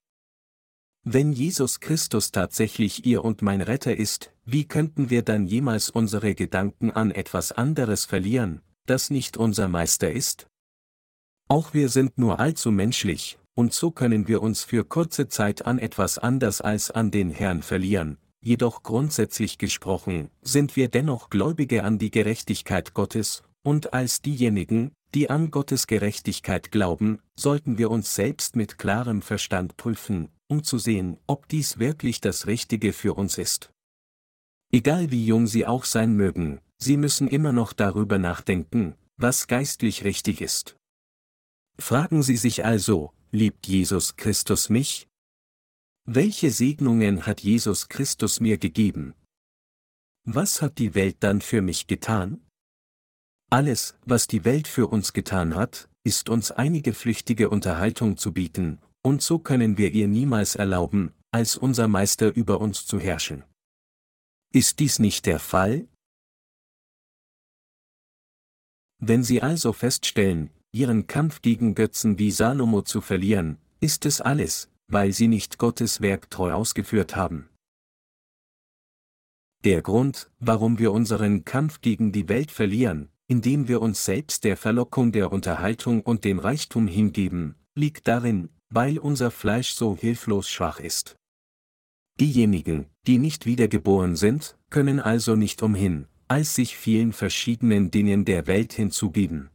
Wenn 1.03 1.33
Jesus 1.33 1.79
Christus 1.79 2.31
tatsächlich 2.31 3.05
ihr 3.05 3.25
und 3.25 3.41
mein 3.41 3.61
Retter 3.61 3.95
ist, 3.95 4.31
wie 4.45 4.65
könnten 4.65 5.09
wir 5.09 5.21
dann 5.21 5.47
jemals 5.47 5.89
unsere 5.89 6.33
Gedanken 6.33 6.91
an 6.91 7.11
etwas 7.11 7.51
anderes 7.51 8.05
verlieren, 8.05 8.61
das 8.89 9.09
nicht 9.09 9.37
unser 9.37 9.67
Meister 9.67 10.11
ist? 10.11 10.47
Auch 11.47 11.73
wir 11.73 11.89
sind 11.89 12.17
nur 12.17 12.39
allzu 12.39 12.71
menschlich, 12.71 13.39
und 13.55 13.73
so 13.73 13.91
können 13.91 14.27
wir 14.27 14.41
uns 14.41 14.63
für 14.63 14.85
kurze 14.85 15.27
Zeit 15.27 15.65
an 15.65 15.79
etwas 15.79 16.17
anders 16.17 16.61
als 16.61 16.91
an 16.91 17.11
den 17.11 17.31
Herrn 17.31 17.61
verlieren, 17.61 18.17
jedoch 18.41 18.83
grundsätzlich 18.83 19.57
gesprochen, 19.57 20.29
sind 20.41 20.75
wir 20.75 20.89
dennoch 20.89 21.29
Gläubige 21.29 21.83
an 21.83 21.97
die 21.97 22.11
Gerechtigkeit 22.11 22.93
Gottes, 22.93 23.43
und 23.63 23.93
als 23.93 24.21
diejenigen, 24.21 24.91
die 25.13 25.29
an 25.29 25.51
Gottes 25.51 25.87
Gerechtigkeit 25.87 26.71
glauben, 26.71 27.19
sollten 27.35 27.77
wir 27.77 27.89
uns 27.89 28.15
selbst 28.15 28.55
mit 28.55 28.77
klarem 28.77 29.21
Verstand 29.21 29.75
prüfen, 29.75 30.29
um 30.47 30.63
zu 30.63 30.77
sehen, 30.77 31.17
ob 31.27 31.47
dies 31.47 31.79
wirklich 31.79 32.21
das 32.21 32.47
Richtige 32.47 32.93
für 32.93 33.15
uns 33.15 33.37
ist. 33.37 33.71
Egal 34.71 35.09
wie 35.11 35.25
jung 35.25 35.47
sie 35.47 35.65
auch 35.65 35.83
sein 35.83 36.13
mögen, 36.13 36.61
Sie 36.81 36.97
müssen 36.97 37.27
immer 37.27 37.51
noch 37.51 37.73
darüber 37.73 38.17
nachdenken, 38.17 38.95
was 39.17 39.47
geistlich 39.47 40.03
richtig 40.05 40.41
ist. 40.41 40.77
Fragen 41.77 42.23
Sie 42.23 42.37
sich 42.37 42.65
also, 42.65 43.13
liebt 43.31 43.67
Jesus 43.67 44.15
Christus 44.15 44.69
mich? 44.69 45.07
Welche 46.05 46.51
Segnungen 46.51 47.25
hat 47.25 47.41
Jesus 47.41 47.89
Christus 47.89 48.39
mir 48.39 48.57
gegeben? 48.57 49.13
Was 50.25 50.61
hat 50.61 50.77
die 50.79 50.95
Welt 50.95 51.17
dann 51.19 51.41
für 51.41 51.61
mich 51.61 51.87
getan? 51.87 52.41
Alles, 53.49 53.95
was 54.05 54.27
die 54.27 54.45
Welt 54.45 54.67
für 54.67 54.87
uns 54.87 55.13
getan 55.13 55.55
hat, 55.55 55.89
ist 56.03 56.29
uns 56.29 56.51
einige 56.51 56.93
flüchtige 56.93 57.49
Unterhaltung 57.49 58.17
zu 58.17 58.31
bieten, 58.31 58.79
und 59.01 59.21
so 59.21 59.39
können 59.39 59.77
wir 59.77 59.91
ihr 59.91 60.07
niemals 60.07 60.55
erlauben, 60.55 61.13
als 61.31 61.57
unser 61.57 61.87
Meister 61.87 62.35
über 62.35 62.61
uns 62.61 62.85
zu 62.85 62.99
herrschen. 62.99 63.43
Ist 64.53 64.79
dies 64.79 64.99
nicht 64.99 65.25
der 65.25 65.39
Fall, 65.39 65.87
Wenn 68.99 69.23
Sie 69.23 69.41
also 69.41 69.71
feststellen, 69.71 70.49
Ihren 70.71 71.07
Kampf 71.07 71.41
gegen 71.41 71.73
Götzen 71.73 72.19
wie 72.19 72.31
Salomo 72.31 72.81
zu 72.81 73.01
verlieren, 73.01 73.57
ist 73.79 74.05
es 74.05 74.19
alles, 74.19 74.69
weil 74.87 75.13
Sie 75.13 75.27
nicht 75.27 75.57
Gottes 75.57 76.01
Werk 76.01 76.29
treu 76.29 76.51
ausgeführt 76.53 77.15
haben. 77.15 77.49
Der 79.63 79.81
Grund, 79.81 80.29
warum 80.39 80.79
wir 80.79 80.91
unseren 80.91 81.43
Kampf 81.45 81.81
gegen 81.81 82.11
die 82.11 82.29
Welt 82.29 82.51
verlieren, 82.51 83.09
indem 83.27 83.67
wir 83.67 83.81
uns 83.81 84.03
selbst 84.03 84.43
der 84.43 84.57
Verlockung 84.57 85.11
der 85.11 85.31
Unterhaltung 85.31 86.01
und 86.01 86.23
dem 86.25 86.39
Reichtum 86.39 86.87
hingeben, 86.87 87.55
liegt 87.75 88.07
darin, 88.07 88.49
weil 88.69 88.99
unser 88.99 89.31
Fleisch 89.31 89.71
so 89.71 89.95
hilflos 89.95 90.49
schwach 90.49 90.79
ist. 90.79 91.15
Diejenigen, 92.19 92.87
die 93.07 93.17
nicht 93.17 93.45
wiedergeboren 93.45 94.15
sind, 94.15 94.57
können 94.69 94.99
also 94.99 95.35
nicht 95.35 95.63
umhin, 95.63 96.07
als 96.29 96.55
sich 96.55 96.77
vielen 96.77 97.11
verschiedenen 97.11 97.89
Dingen 97.89 98.23
der 98.23 98.45
Welt 98.45 98.71
hinzugeben. 98.71 99.49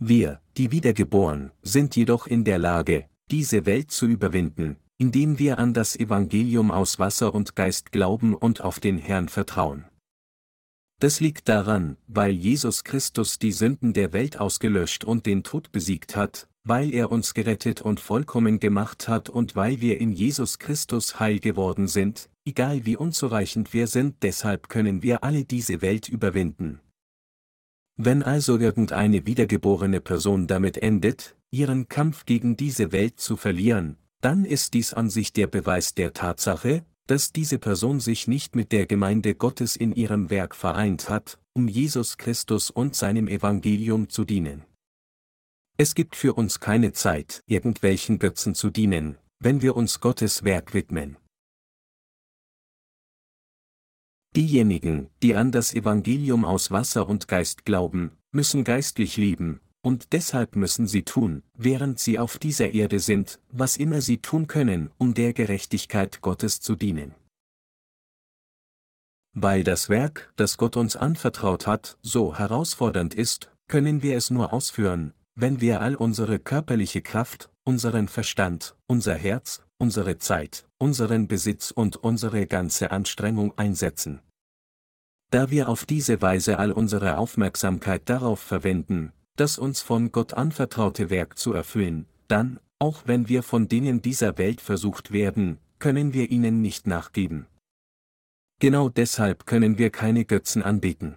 Wir, 0.00 0.40
die 0.56 0.72
wiedergeboren, 0.72 1.52
sind 1.62 1.94
jedoch 1.94 2.26
in 2.26 2.44
der 2.44 2.58
Lage, 2.58 3.08
diese 3.30 3.66
Welt 3.66 3.90
zu 3.90 4.06
überwinden, 4.06 4.76
indem 4.96 5.38
wir 5.38 5.58
an 5.58 5.74
das 5.74 5.94
Evangelium 5.94 6.70
aus 6.70 6.98
Wasser 6.98 7.34
und 7.34 7.54
Geist 7.54 7.92
glauben 7.92 8.34
und 8.34 8.62
auf 8.62 8.80
den 8.80 8.96
Herrn 8.96 9.28
vertrauen. 9.28 9.84
Das 11.00 11.20
liegt 11.20 11.48
daran, 11.48 11.96
weil 12.06 12.32
Jesus 12.32 12.82
Christus 12.82 13.38
die 13.38 13.52
Sünden 13.52 13.92
der 13.92 14.12
Welt 14.12 14.40
ausgelöscht 14.40 15.04
und 15.04 15.26
den 15.26 15.44
Tod 15.44 15.70
besiegt 15.70 16.16
hat, 16.16 16.48
weil 16.68 16.92
er 16.92 17.10
uns 17.10 17.32
gerettet 17.32 17.80
und 17.80 17.98
vollkommen 17.98 18.60
gemacht 18.60 19.08
hat 19.08 19.30
und 19.30 19.56
weil 19.56 19.80
wir 19.80 20.00
in 20.00 20.12
Jesus 20.12 20.58
Christus 20.58 21.18
heil 21.18 21.38
geworden 21.38 21.88
sind, 21.88 22.28
egal 22.44 22.84
wie 22.84 22.96
unzureichend 22.96 23.72
wir 23.72 23.86
sind, 23.86 24.16
deshalb 24.22 24.68
können 24.68 25.02
wir 25.02 25.24
alle 25.24 25.44
diese 25.44 25.80
Welt 25.80 26.08
überwinden. 26.10 26.80
Wenn 27.96 28.22
also 28.22 28.58
irgendeine 28.58 29.26
wiedergeborene 29.26 30.00
Person 30.00 30.46
damit 30.46 30.76
endet, 30.76 31.36
ihren 31.50 31.88
Kampf 31.88 32.26
gegen 32.26 32.56
diese 32.56 32.92
Welt 32.92 33.18
zu 33.18 33.36
verlieren, 33.36 33.96
dann 34.20 34.44
ist 34.44 34.74
dies 34.74 34.92
an 34.92 35.08
sich 35.08 35.32
der 35.32 35.46
Beweis 35.46 35.94
der 35.94 36.12
Tatsache, 36.12 36.84
dass 37.06 37.32
diese 37.32 37.58
Person 37.58 37.98
sich 37.98 38.28
nicht 38.28 38.54
mit 38.54 38.72
der 38.72 38.84
Gemeinde 38.86 39.34
Gottes 39.34 39.74
in 39.74 39.94
ihrem 39.94 40.28
Werk 40.28 40.54
vereint 40.54 41.08
hat, 41.08 41.38
um 41.54 41.66
Jesus 41.66 42.18
Christus 42.18 42.70
und 42.70 42.94
seinem 42.94 43.26
Evangelium 43.26 44.10
zu 44.10 44.26
dienen. 44.26 44.64
Es 45.80 45.94
gibt 45.94 46.16
für 46.16 46.34
uns 46.34 46.58
keine 46.58 46.92
Zeit, 46.92 47.44
irgendwelchen 47.46 48.18
Götzen 48.18 48.56
zu 48.56 48.68
dienen, 48.68 49.16
wenn 49.38 49.62
wir 49.62 49.76
uns 49.76 50.00
Gottes 50.00 50.42
Werk 50.42 50.74
widmen. 50.74 51.16
Diejenigen, 54.34 55.08
die 55.22 55.36
an 55.36 55.52
das 55.52 55.72
Evangelium 55.72 56.44
aus 56.44 56.72
Wasser 56.72 57.08
und 57.08 57.28
Geist 57.28 57.64
glauben, 57.64 58.10
müssen 58.32 58.64
geistlich 58.64 59.16
lieben, 59.16 59.60
und 59.80 60.12
deshalb 60.12 60.56
müssen 60.56 60.88
sie 60.88 61.04
tun, 61.04 61.44
während 61.54 62.00
sie 62.00 62.18
auf 62.18 62.38
dieser 62.38 62.72
Erde 62.72 62.98
sind, 62.98 63.40
was 63.50 63.76
immer 63.76 64.00
sie 64.00 64.18
tun 64.18 64.48
können, 64.48 64.90
um 64.98 65.14
der 65.14 65.32
Gerechtigkeit 65.32 66.20
Gottes 66.22 66.60
zu 66.60 66.74
dienen. 66.74 67.14
Weil 69.32 69.62
das 69.62 69.88
Werk, 69.88 70.32
das 70.34 70.56
Gott 70.56 70.76
uns 70.76 70.96
anvertraut 70.96 71.68
hat, 71.68 71.98
so 72.02 72.36
herausfordernd 72.36 73.14
ist, 73.14 73.52
können 73.68 74.02
wir 74.02 74.16
es 74.16 74.30
nur 74.30 74.52
ausführen, 74.52 75.14
wenn 75.40 75.60
wir 75.60 75.80
all 75.80 75.94
unsere 75.94 76.40
körperliche 76.40 77.00
Kraft, 77.00 77.48
unseren 77.62 78.08
Verstand, 78.08 78.74
unser 78.88 79.14
Herz, 79.14 79.62
unsere 79.78 80.18
Zeit, 80.18 80.66
unseren 80.78 81.28
Besitz 81.28 81.70
und 81.70 81.96
unsere 81.96 82.48
ganze 82.48 82.90
Anstrengung 82.90 83.56
einsetzen. 83.56 84.20
Da 85.30 85.50
wir 85.50 85.68
auf 85.68 85.84
diese 85.84 86.20
Weise 86.22 86.58
all 86.58 86.72
unsere 86.72 87.18
Aufmerksamkeit 87.18 88.08
darauf 88.08 88.40
verwenden, 88.40 89.12
das 89.36 89.58
uns 89.58 89.80
von 89.80 90.10
Gott 90.10 90.34
anvertraute 90.34 91.08
Werk 91.08 91.38
zu 91.38 91.52
erfüllen, 91.52 92.06
dann, 92.26 92.58
auch 92.80 93.02
wenn 93.06 93.28
wir 93.28 93.44
von 93.44 93.68
Dingen 93.68 94.02
dieser 94.02 94.38
Welt 94.38 94.60
versucht 94.60 95.12
werden, 95.12 95.58
können 95.78 96.14
wir 96.14 96.32
ihnen 96.32 96.60
nicht 96.62 96.88
nachgeben. 96.88 97.46
Genau 98.58 98.88
deshalb 98.88 99.46
können 99.46 99.78
wir 99.78 99.90
keine 99.90 100.24
Götzen 100.24 100.64
anbeten. 100.64 101.16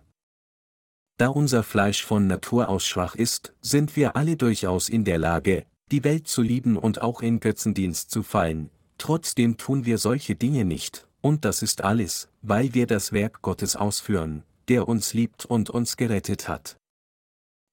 Da 1.22 1.28
unser 1.28 1.62
Fleisch 1.62 2.04
von 2.04 2.26
Natur 2.26 2.68
aus 2.68 2.84
schwach 2.84 3.14
ist, 3.14 3.54
sind 3.62 3.96
wir 3.96 4.16
alle 4.16 4.38
durchaus 4.38 4.90
in 4.90 5.06
der 5.06 5.20
Lage, 5.20 5.68
die 5.92 6.04
Welt 6.04 6.28
zu 6.28 6.42
lieben 6.42 6.78
und 6.78 7.04
auch 7.04 7.22
in 7.22 7.40
Götzendienst 7.40 8.10
zu 8.10 8.24
fallen, 8.24 8.72
trotzdem 8.98 9.56
tun 9.56 9.86
wir 9.86 10.00
solche 10.00 10.36
Dinge 10.36 10.66
nicht, 10.66 11.08
und 11.22 11.46
das 11.46 11.62
ist 11.62 11.84
alles, 11.84 12.28
weil 12.42 12.74
wir 12.74 12.88
das 12.88 13.14
Werk 13.14 13.44
Gottes 13.44 13.76
ausführen, 13.76 14.42
der 14.68 14.88
uns 14.88 15.14
liebt 15.14 15.46
und 15.46 15.70
uns 15.70 15.96
gerettet 15.96 16.48
hat. 16.48 16.78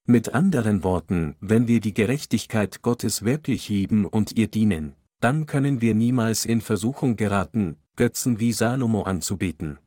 Mit 0.05 0.35
anderen 0.35 0.83
Worten, 0.83 1.35
wenn 1.41 1.67
wir 1.67 1.79
die 1.79 1.95
Gerechtigkeit 1.95 2.83
Gottes 2.83 3.25
wirklich 3.25 3.67
lieben 3.67 4.05
und 4.05 4.33
ihr 4.33 4.47
dienen, 4.47 4.93
dann 5.21 5.47
können 5.47 5.81
wir 5.81 5.95
niemals 5.95 6.45
in 6.45 6.61
Versuchung 6.61 7.15
geraten, 7.15 7.77
Götzen 7.95 8.39
wie 8.39 8.53
Salomo 8.53 9.01
anzubeten. 9.01 9.79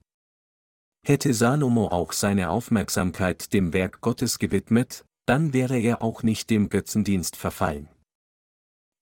Hätte 1.05 1.35
Salomo 1.35 1.89
auch 1.89 2.13
seine 2.13 2.51
Aufmerksamkeit 2.51 3.53
dem 3.53 3.73
Werk 3.73 4.01
Gottes 4.01 4.39
gewidmet, 4.39 5.05
dann 5.27 5.53
wäre 5.53 5.79
er 5.79 6.01
auch 6.01 6.23
nicht 6.23 6.49
dem 6.49 6.69
Götzendienst 6.69 7.35
verfallen. 7.37 7.89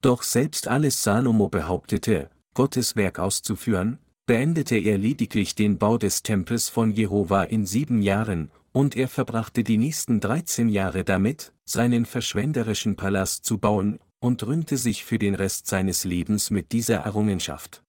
Doch 0.00 0.22
selbst 0.22 0.66
alles 0.66 1.02
Salomo 1.02 1.48
behauptete, 1.48 2.30
Gottes 2.54 2.96
Werk 2.96 3.18
auszuführen, 3.18 3.98
beendete 4.24 4.76
er 4.76 4.96
lediglich 4.96 5.54
den 5.54 5.76
Bau 5.76 5.98
des 5.98 6.22
Tempels 6.22 6.70
von 6.70 6.90
Jehova 6.90 7.42
in 7.42 7.66
sieben 7.66 8.00
Jahren, 8.00 8.50
und 8.72 8.96
er 8.96 9.08
verbrachte 9.08 9.62
die 9.62 9.76
nächsten 9.76 10.20
13 10.20 10.70
Jahre 10.70 11.04
damit, 11.04 11.52
seinen 11.64 12.06
verschwenderischen 12.06 12.96
Palast 12.96 13.44
zu 13.44 13.58
bauen, 13.58 13.98
und 14.20 14.46
rühmte 14.46 14.78
sich 14.78 15.04
für 15.04 15.18
den 15.18 15.34
Rest 15.34 15.66
seines 15.66 16.04
Lebens 16.04 16.50
mit 16.50 16.72
dieser 16.72 16.98
Errungenschaft. 16.98 17.82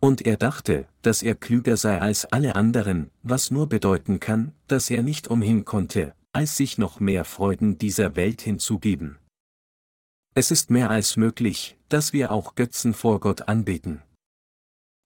Und 0.00 0.26
er 0.26 0.36
dachte, 0.36 0.86
dass 1.02 1.22
er 1.22 1.34
klüger 1.34 1.76
sei 1.76 2.00
als 2.00 2.26
alle 2.26 2.54
anderen, 2.54 3.10
was 3.22 3.50
nur 3.50 3.68
bedeuten 3.68 4.20
kann, 4.20 4.52
dass 4.68 4.90
er 4.90 5.02
nicht 5.02 5.28
umhin 5.28 5.64
konnte, 5.64 6.14
als 6.32 6.56
sich 6.56 6.76
noch 6.76 7.00
mehr 7.00 7.24
Freuden 7.24 7.78
dieser 7.78 8.14
Welt 8.14 8.42
hinzugeben. 8.42 9.18
Es 10.34 10.50
ist 10.50 10.70
mehr 10.70 10.90
als 10.90 11.16
möglich, 11.16 11.78
dass 11.88 12.12
wir 12.12 12.30
auch 12.30 12.54
Götzen 12.56 12.92
vor 12.92 13.20
Gott 13.20 13.48
anbeten. 13.48 14.02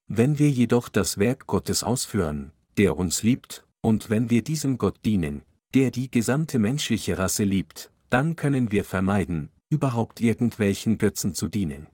Wenn 0.09 0.41
wir 0.41 0.51
jedoch 0.51 0.89
das 0.89 1.19
Werk 1.19 1.47
Gottes 1.47 1.85
ausführen, 1.85 2.51
der 2.77 2.97
uns 2.97 3.23
liebt, 3.23 3.65
und 3.81 4.11
wenn 4.11 4.29
wir 4.29 4.43
diesem 4.43 4.77
Gott 4.77 4.99
dienen, 5.05 5.43
der 5.73 5.93
die 5.93 6.11
gesamte 6.11 6.59
menschliche 6.59 7.17
Rasse 7.17 7.45
liebt, 7.45 7.93
dann 8.11 8.35
können 8.35 8.73
wir 8.73 8.85
vermeiden, 8.85 9.51
überhaupt 9.69 10.21
irgendwelchen 10.21 10.99
Götzen 10.99 11.33
zu 11.33 11.47
dienen. 11.47 11.87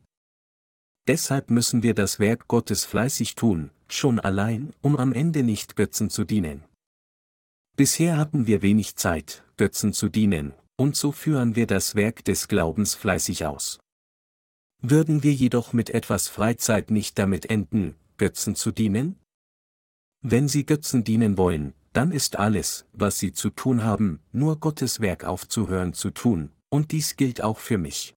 Deshalb 1.07 1.51
müssen 1.51 1.83
wir 1.83 1.95
das 1.95 2.19
Werk 2.19 2.49
Gottes 2.49 2.85
fleißig 2.85 3.37
tun, 3.37 3.71
schon 3.89 4.19
allein, 4.19 4.73
um 4.83 4.97
am 4.97 5.13
Ende 5.13 5.45
nicht 5.45 5.77
Götzen 5.77 6.11
zu 6.11 6.25
dienen. 6.25 6.65
Bisher 7.77 8.17
hatten 8.17 8.47
wir 8.47 8.63
wenig 8.63 8.97
Zeit, 8.97 9.45
Götzen 9.57 9.93
zu 9.93 10.09
dienen, 10.09 10.53
und 10.77 10.97
so 10.97 11.13
führen 11.13 11.55
wir 11.55 11.67
das 11.67 11.95
Werk 11.95 12.25
des 12.25 12.49
Glaubens 12.49 12.95
fleißig 12.95 13.47
aus. 13.47 13.79
Würden 14.83 15.23
wir 15.23 15.33
jedoch 15.33 15.73
mit 15.73 15.91
etwas 15.91 16.29
Freizeit 16.29 16.91
nicht 16.91 17.19
damit 17.19 17.49
enden, 17.49 17.95
Götzen 18.19 18.57
zu 18.57 18.73
dienen? 18.73 19.17
Wenn 20.23 20.49
Sie 20.49 20.67
Götzen 20.67 21.05
dienen 21.05 21.39
wollen, 21.39 21.75
dann 21.93 22.13
ist 22.13 22.37
alles, 22.37 22.85
was 22.93 23.19
Sie 23.19 23.33
zu 23.33 23.51
tun 23.51 23.85
haben, 23.85 24.21
nur 24.33 24.59
Gottes 24.59 25.01
Werk 25.01 25.25
aufzuhören 25.25 25.93
zu 25.93 26.11
tun, 26.11 26.51
und 26.69 26.93
dies 26.93 27.17
gilt 27.17 27.43
auch 27.43 27.59
für 27.59 27.79
mich. 27.79 28.15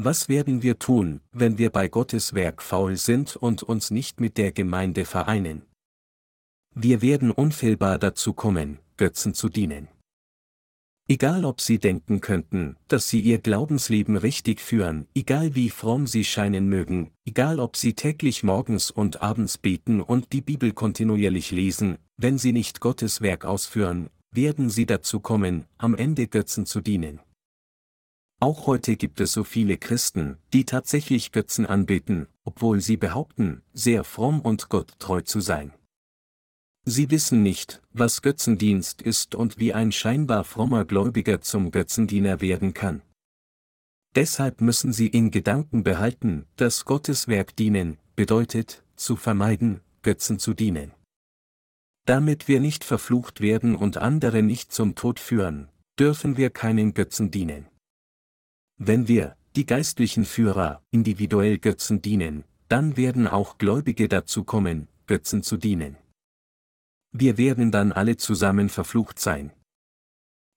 Was 0.00 0.28
werden 0.28 0.62
wir 0.62 0.78
tun, 0.78 1.22
wenn 1.32 1.58
wir 1.58 1.70
bei 1.70 1.88
Gottes 1.88 2.32
Werk 2.32 2.62
faul 2.62 2.94
sind 2.94 3.34
und 3.34 3.64
uns 3.64 3.90
nicht 3.90 4.20
mit 4.20 4.38
der 4.38 4.52
Gemeinde 4.52 5.04
vereinen? 5.04 5.62
Wir 6.72 7.02
werden 7.02 7.32
unfehlbar 7.32 7.98
dazu 7.98 8.32
kommen, 8.32 8.78
Götzen 8.96 9.34
zu 9.34 9.48
dienen. 9.48 9.88
Egal 11.08 11.44
ob 11.44 11.60
sie 11.60 11.80
denken 11.80 12.20
könnten, 12.20 12.76
dass 12.86 13.08
sie 13.08 13.18
ihr 13.18 13.38
Glaubensleben 13.38 14.16
richtig 14.16 14.60
führen, 14.60 15.08
egal 15.16 15.56
wie 15.56 15.68
fromm 15.68 16.06
sie 16.06 16.22
scheinen 16.22 16.68
mögen, 16.68 17.10
egal 17.26 17.58
ob 17.58 17.76
sie 17.76 17.94
täglich 17.94 18.44
morgens 18.44 18.92
und 18.92 19.20
abends 19.20 19.58
beten 19.58 20.00
und 20.00 20.32
die 20.32 20.42
Bibel 20.42 20.70
kontinuierlich 20.70 21.50
lesen, 21.50 21.98
wenn 22.16 22.38
sie 22.38 22.52
nicht 22.52 22.78
Gottes 22.78 23.20
Werk 23.20 23.44
ausführen, 23.44 24.10
werden 24.30 24.70
sie 24.70 24.86
dazu 24.86 25.18
kommen, 25.18 25.64
am 25.76 25.96
Ende 25.96 26.28
Götzen 26.28 26.66
zu 26.66 26.82
dienen. 26.82 27.18
Auch 28.40 28.68
heute 28.68 28.96
gibt 28.96 29.20
es 29.20 29.32
so 29.32 29.42
viele 29.42 29.78
Christen, 29.78 30.38
die 30.52 30.64
tatsächlich 30.64 31.32
Götzen 31.32 31.66
anbeten, 31.66 32.28
obwohl 32.44 32.80
sie 32.80 32.96
behaupten, 32.96 33.62
sehr 33.72 34.04
fromm 34.04 34.40
und 34.40 34.68
Gott 34.68 34.92
treu 35.00 35.22
zu 35.22 35.40
sein. 35.40 35.72
Sie 36.84 37.10
wissen 37.10 37.42
nicht, 37.42 37.82
was 37.92 38.22
Götzendienst 38.22 39.02
ist 39.02 39.34
und 39.34 39.58
wie 39.58 39.74
ein 39.74 39.90
scheinbar 39.90 40.44
frommer 40.44 40.84
Gläubiger 40.84 41.40
zum 41.40 41.72
Götzendiener 41.72 42.40
werden 42.40 42.74
kann. 42.74 43.02
Deshalb 44.14 44.60
müssen 44.60 44.92
Sie 44.92 45.08
in 45.08 45.30
Gedanken 45.30 45.82
behalten, 45.82 46.46
dass 46.56 46.84
Gottes 46.84 47.28
Werk 47.28 47.56
dienen, 47.56 47.98
bedeutet, 48.16 48.84
zu 48.96 49.16
vermeiden, 49.16 49.80
Götzen 50.02 50.38
zu 50.38 50.54
dienen. 50.54 50.92
Damit 52.06 52.48
wir 52.48 52.60
nicht 52.60 52.84
verflucht 52.84 53.40
werden 53.40 53.76
und 53.76 53.98
andere 53.98 54.42
nicht 54.42 54.72
zum 54.72 54.94
Tod 54.94 55.20
führen, 55.20 55.68
dürfen 55.98 56.36
wir 56.36 56.48
keinen 56.50 56.94
Götzen 56.94 57.30
dienen. 57.30 57.66
Wenn 58.78 59.08
wir, 59.08 59.36
die 59.56 59.66
geistlichen 59.66 60.24
Führer, 60.24 60.82
individuell 60.92 61.58
Götzen 61.58 62.00
dienen, 62.00 62.44
dann 62.68 62.96
werden 62.96 63.26
auch 63.26 63.58
Gläubige 63.58 64.08
dazu 64.08 64.44
kommen, 64.44 64.86
Götzen 65.06 65.42
zu 65.42 65.56
dienen. 65.56 65.96
Wir 67.10 67.38
werden 67.38 67.72
dann 67.72 67.90
alle 67.90 68.16
zusammen 68.16 68.68
verflucht 68.68 69.18
sein. 69.18 69.52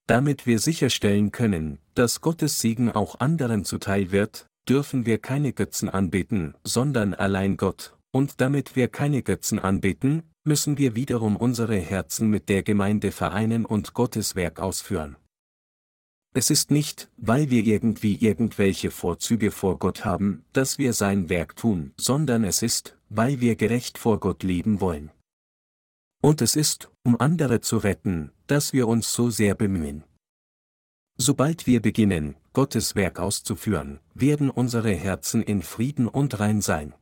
Damit 0.06 0.46
wir 0.46 0.60
sicherstellen 0.60 1.32
können, 1.32 1.80
dass 1.96 2.22
Gottes 2.22 2.60
Segen 2.60 2.92
auch 2.92 3.20
anderen 3.20 3.66
zuteil 3.66 4.12
wird, 4.12 4.48
dürfen 4.70 5.08
wir 5.08 5.18
keine 5.18 5.52
Götzen 5.54 5.90
anbeten, 5.90 6.54
sondern 6.64 7.16
allein 7.16 7.58
Gott, 7.58 7.98
und 8.12 8.40
damit 8.40 8.76
wir 8.76 8.88
keine 8.88 9.24
Götzen 9.24 9.58
anbeten, 9.58 10.24
müssen 10.44 10.78
wir 10.78 10.96
wiederum 10.96 11.38
unsere 11.38 11.78
Herzen 11.78 12.30
mit 12.30 12.50
der 12.50 12.62
Gemeinde 12.62 13.12
vereinen 13.12 13.66
und 13.66 13.94
Gottes 13.94 14.36
Werk 14.36 14.60
ausführen. 14.60 15.16
Es 16.34 16.50
ist 16.50 16.72
nicht, 16.72 17.10
weil 17.18 17.50
wir 17.50 17.66
irgendwie 17.66 18.16
irgendwelche 18.16 18.90
Vorzüge 18.90 19.52
vor 19.52 19.80
Gott 19.80 20.06
haben, 20.06 20.46
dass 20.54 20.78
wir 20.78 20.94
sein 20.94 21.28
Werk 21.30 21.58
tun, 21.58 21.94
sondern 21.98 22.46
es 22.46 22.62
ist, 22.62 22.98
weil 23.10 23.42
wir 23.42 23.58
gerecht 23.58 23.98
vor 23.98 24.20
Gott 24.22 24.44
leben 24.44 24.80
wollen. 24.80 25.12
Und 26.22 26.42
es 26.42 26.56
ist, 26.56 26.90
um 27.04 27.20
andere 27.20 27.60
zu 27.60 27.78
retten, 27.78 28.32
dass 28.48 28.72
wir 28.72 28.88
uns 28.88 29.12
so 29.12 29.30
sehr 29.30 29.56
bemühen. 29.56 30.06
Sobald 31.18 31.68
wir 31.68 31.82
beginnen, 31.82 32.36
Gottes 32.54 32.96
Werk 32.96 33.20
auszuführen, 33.20 34.00
werden 34.14 34.50
unsere 34.50 34.94
Herzen 34.94 35.44
in 35.44 35.62
Frieden 35.62 36.08
und 36.08 36.40
rein 36.40 36.62
sein. 36.62 36.94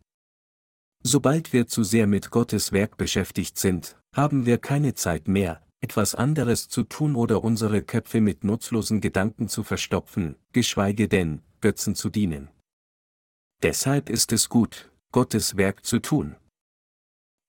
Sobald 1.04 1.54
wir 1.54 1.68
zu 1.68 1.84
sehr 1.84 2.08
mit 2.08 2.32
Gottes 2.32 2.72
Werk 2.72 2.98
beschäftigt 2.98 3.58
sind, 3.60 3.96
haben 4.14 4.48
wir 4.48 4.58
keine 4.58 4.96
Zeit 4.96 5.28
mehr, 5.28 5.62
etwas 5.82 6.16
anderes 6.16 6.68
zu 6.70 6.84
tun 6.84 7.16
oder 7.16 7.44
unsere 7.44 7.82
Köpfe 7.82 8.22
mit 8.22 8.44
nutzlosen 8.44 9.02
Gedanken 9.02 9.48
zu 9.48 9.64
verstopfen, 9.64 10.36
geschweige 10.52 11.08
denn, 11.08 11.42
Götzen 11.62 11.96
zu 11.96 12.10
dienen. 12.10 12.50
Deshalb 13.62 14.10
ist 14.10 14.32
es 14.32 14.50
gut, 14.50 14.92
Gottes 15.12 15.58
Werk 15.58 15.86
zu 15.86 16.00
tun. 16.00 16.36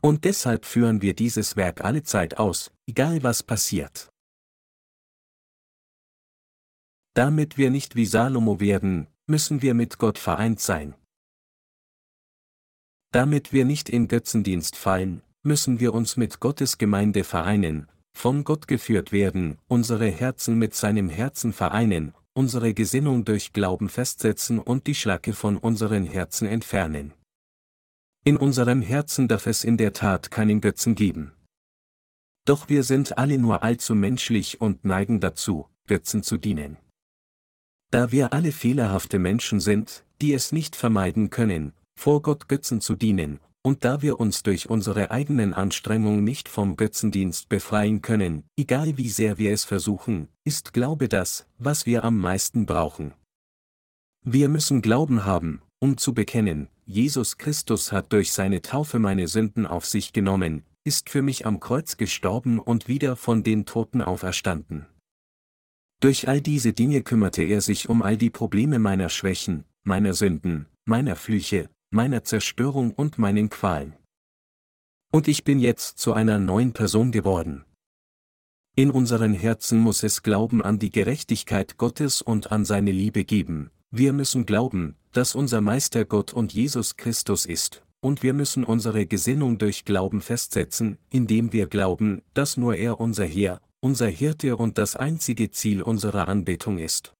Und 0.03 0.25
deshalb 0.25 0.65
führen 0.65 1.03
wir 1.03 1.15
dieses 1.15 1.57
Werk 1.57 1.83
alle 1.83 2.03
Zeit 2.03 2.39
aus, 2.39 2.73
egal 2.87 3.23
was 3.23 3.43
passiert. 3.43 4.11
Damit 7.15 7.59
wir 7.59 7.71
nicht 7.71 7.97
wie 7.97 8.07
Salomo 8.07 8.61
werden, 8.61 9.09
müssen 9.27 9.63
wir 9.63 9.75
mit 9.75 9.99
Gott 9.99 10.19
vereint 10.19 10.61
sein. 10.61 10.95
Damit 13.13 13.53
wir 13.53 13.65
nicht 13.65 13.89
in 13.89 14.09
Götzendienst 14.09 14.77
fallen, 14.77 15.23
müssen 15.43 15.81
wir 15.81 15.93
uns 15.93 16.17
mit 16.17 16.41
Gottes 16.41 16.79
Gemeinde 16.79 17.25
vereinen, 17.25 17.89
von 18.21 18.45
Gott 18.45 18.69
geführt 18.69 19.13
werden, 19.13 19.57
unsere 19.67 20.07
Herzen 20.11 20.59
mit 20.59 20.75
seinem 20.75 21.09
Herzen 21.09 21.55
vereinen, 21.55 22.13
unsere 22.35 22.75
Gesinnung 22.75 23.25
durch 23.25 23.55
Glauben 23.55 23.89
festsetzen 23.89 24.59
und 24.59 24.87
die 24.87 24.95
Schlacke 24.95 25.33
von 25.33 25.57
unseren 25.57 26.05
Herzen 26.05 26.47
entfernen. 26.47 27.15
In 28.23 28.37
unserem 28.37 28.83
Herzen 28.83 29.27
darf 29.27 29.47
es 29.47 29.65
in 29.65 29.79
der 29.79 29.95
Tat 29.95 30.31
keinen 30.31 30.61
Götzen 30.61 30.95
geben. 30.95 31.33
Doch 32.45 32.69
wir 32.69 32.83
sind 32.83 33.17
alle 33.17 33.39
nur 33.39 33.63
allzu 33.63 33.95
menschlich 33.95 34.61
und 34.61 34.85
neigen 34.85 35.21
dazu, 35.21 35.67
Götzen 35.87 36.23
zu 36.23 36.37
dienen. 36.37 36.77
Da 37.91 38.13
wir 38.13 38.35
alle 38.35 38.53
fehlerhafte 38.53 39.19
Menschen 39.19 39.61
sind, 39.61 40.05
die 40.21 40.35
es 40.35 40.53
nicht 40.53 40.77
vermeiden 40.77 41.31
können, 41.31 41.73
vor 41.99 42.21
Gott 42.21 42.49
Götzen 42.49 42.83
zu 42.83 42.97
dienen, 42.97 43.41
und 43.63 43.85
da 43.85 44.03
wir 44.03 44.21
uns 44.21 44.43
durch 44.43 44.71
unsere 44.71 45.11
eigenen 45.11 45.55
Anstrengungen 45.55 46.25
nicht 46.25 46.49
vom 46.49 46.77
Götzendienst 46.77 47.49
befreien 47.49 48.03
können, 48.03 48.45
egal 48.57 48.97
wie 48.97 49.09
sehr 49.09 49.39
wir 49.39 49.53
es 49.53 49.65
versuchen, 49.65 50.29
ist 50.45 50.73
Glaube 50.73 51.09
das, 51.09 51.47
was 51.59 51.87
wir 51.87 52.05
am 52.05 52.19
meisten 52.19 52.67
brauchen. 52.67 53.13
Wir 54.25 54.49
müssen 54.49 54.83
Glauben 54.83 55.25
haben, 55.25 55.63
um 55.79 55.97
zu 55.97 56.15
bekennen, 56.15 56.69
Jesus 56.85 57.39
Christus 57.39 57.93
hat 57.93 58.13
durch 58.13 58.33
seine 58.33 58.63
Taufe 58.63 58.99
meine 58.99 59.29
Sünden 59.29 59.67
auf 59.67 59.87
sich 59.87 60.13
genommen, 60.13 60.65
ist 60.85 61.09
für 61.09 61.23
mich 61.23 61.47
am 61.47 61.61
Kreuz 61.61 61.97
gestorben 61.97 62.59
und 62.59 62.89
wieder 62.89 63.17
von 63.17 63.43
den 63.43 63.67
Toten 63.67 64.03
auferstanden. 64.03 64.87
Durch 66.01 66.29
all 66.29 66.41
diese 66.41 66.73
Dinge 66.73 67.03
kümmerte 67.03 67.43
er 67.43 67.61
sich 67.61 67.89
um 67.89 68.03
all 68.03 68.17
die 68.17 68.31
Probleme 68.31 68.79
meiner 68.79 69.11
Schwächen, 69.11 69.65
meiner 69.85 70.15
Sünden, 70.15 70.67
meiner 70.87 71.15
Flüche, 71.15 71.69
meiner 71.91 72.25
Zerstörung 72.25 72.93
und 72.93 73.19
meinen 73.19 73.51
Qualen. 73.51 73.97
Und 75.13 75.29
ich 75.29 75.45
bin 75.45 75.59
jetzt 75.59 75.99
zu 75.99 76.13
einer 76.13 76.39
neuen 76.39 76.73
Person 76.73 77.11
geworden. 77.13 77.65
In 78.77 78.91
unseren 78.91 79.35
Herzen 79.35 79.81
muss 79.81 80.03
es 80.03 80.23
Glauben 80.23 80.63
an 80.63 80.79
die 80.79 80.91
Gerechtigkeit 80.91 81.77
Gottes 81.77 82.23
und 82.23 82.53
an 82.53 82.65
seine 82.65 82.93
Liebe 82.93 83.25
geben, 83.25 83.71
wir 83.93 84.13
müssen 84.13 84.47
glauben, 84.47 84.95
dass 85.11 85.35
unser 85.35 85.61
Meister 85.61 86.05
Gott 86.05 86.33
und 86.33 86.53
Jesus 86.53 86.97
Christus 86.97 87.45
ist, 87.45 87.83
und 88.01 88.23
wir 88.23 88.35
müssen 88.35 88.63
unsere 88.63 89.05
Gesinnung 89.05 89.59
durch 89.59 89.85
Glauben 89.85 90.21
festsetzen, 90.21 90.97
indem 91.11 91.53
wir 91.53 91.67
glauben, 91.67 92.23
dass 92.33 92.57
nur 92.57 92.77
er 92.77 93.01
unser 93.01 93.25
Herr, 93.25 93.61
unser 93.81 94.07
Hirte 94.07 94.57
und 94.57 94.79
das 94.79 94.95
einzige 94.95 95.51
Ziel 95.51 95.83
unserer 95.83 96.29
Anbetung 96.29 96.79
ist. 96.79 97.15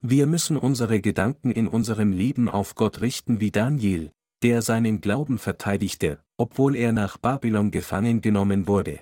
Wir 0.00 0.26
müssen 0.26 0.56
unsere 0.56 1.00
Gedanken 1.00 1.50
in 1.50 1.66
unserem 1.66 2.12
Leben 2.12 2.48
auf 2.48 2.76
Gott 2.76 3.00
richten 3.00 3.40
wie 3.40 3.50
Daniel, 3.50 4.12
der 4.42 4.62
seinen 4.62 5.00
Glauben 5.00 5.38
verteidigte, 5.38 6.22
obwohl 6.36 6.76
er 6.76 6.92
nach 6.92 7.18
Babylon 7.18 7.72
gefangen 7.72 8.20
genommen 8.20 8.68
wurde. 8.68 9.00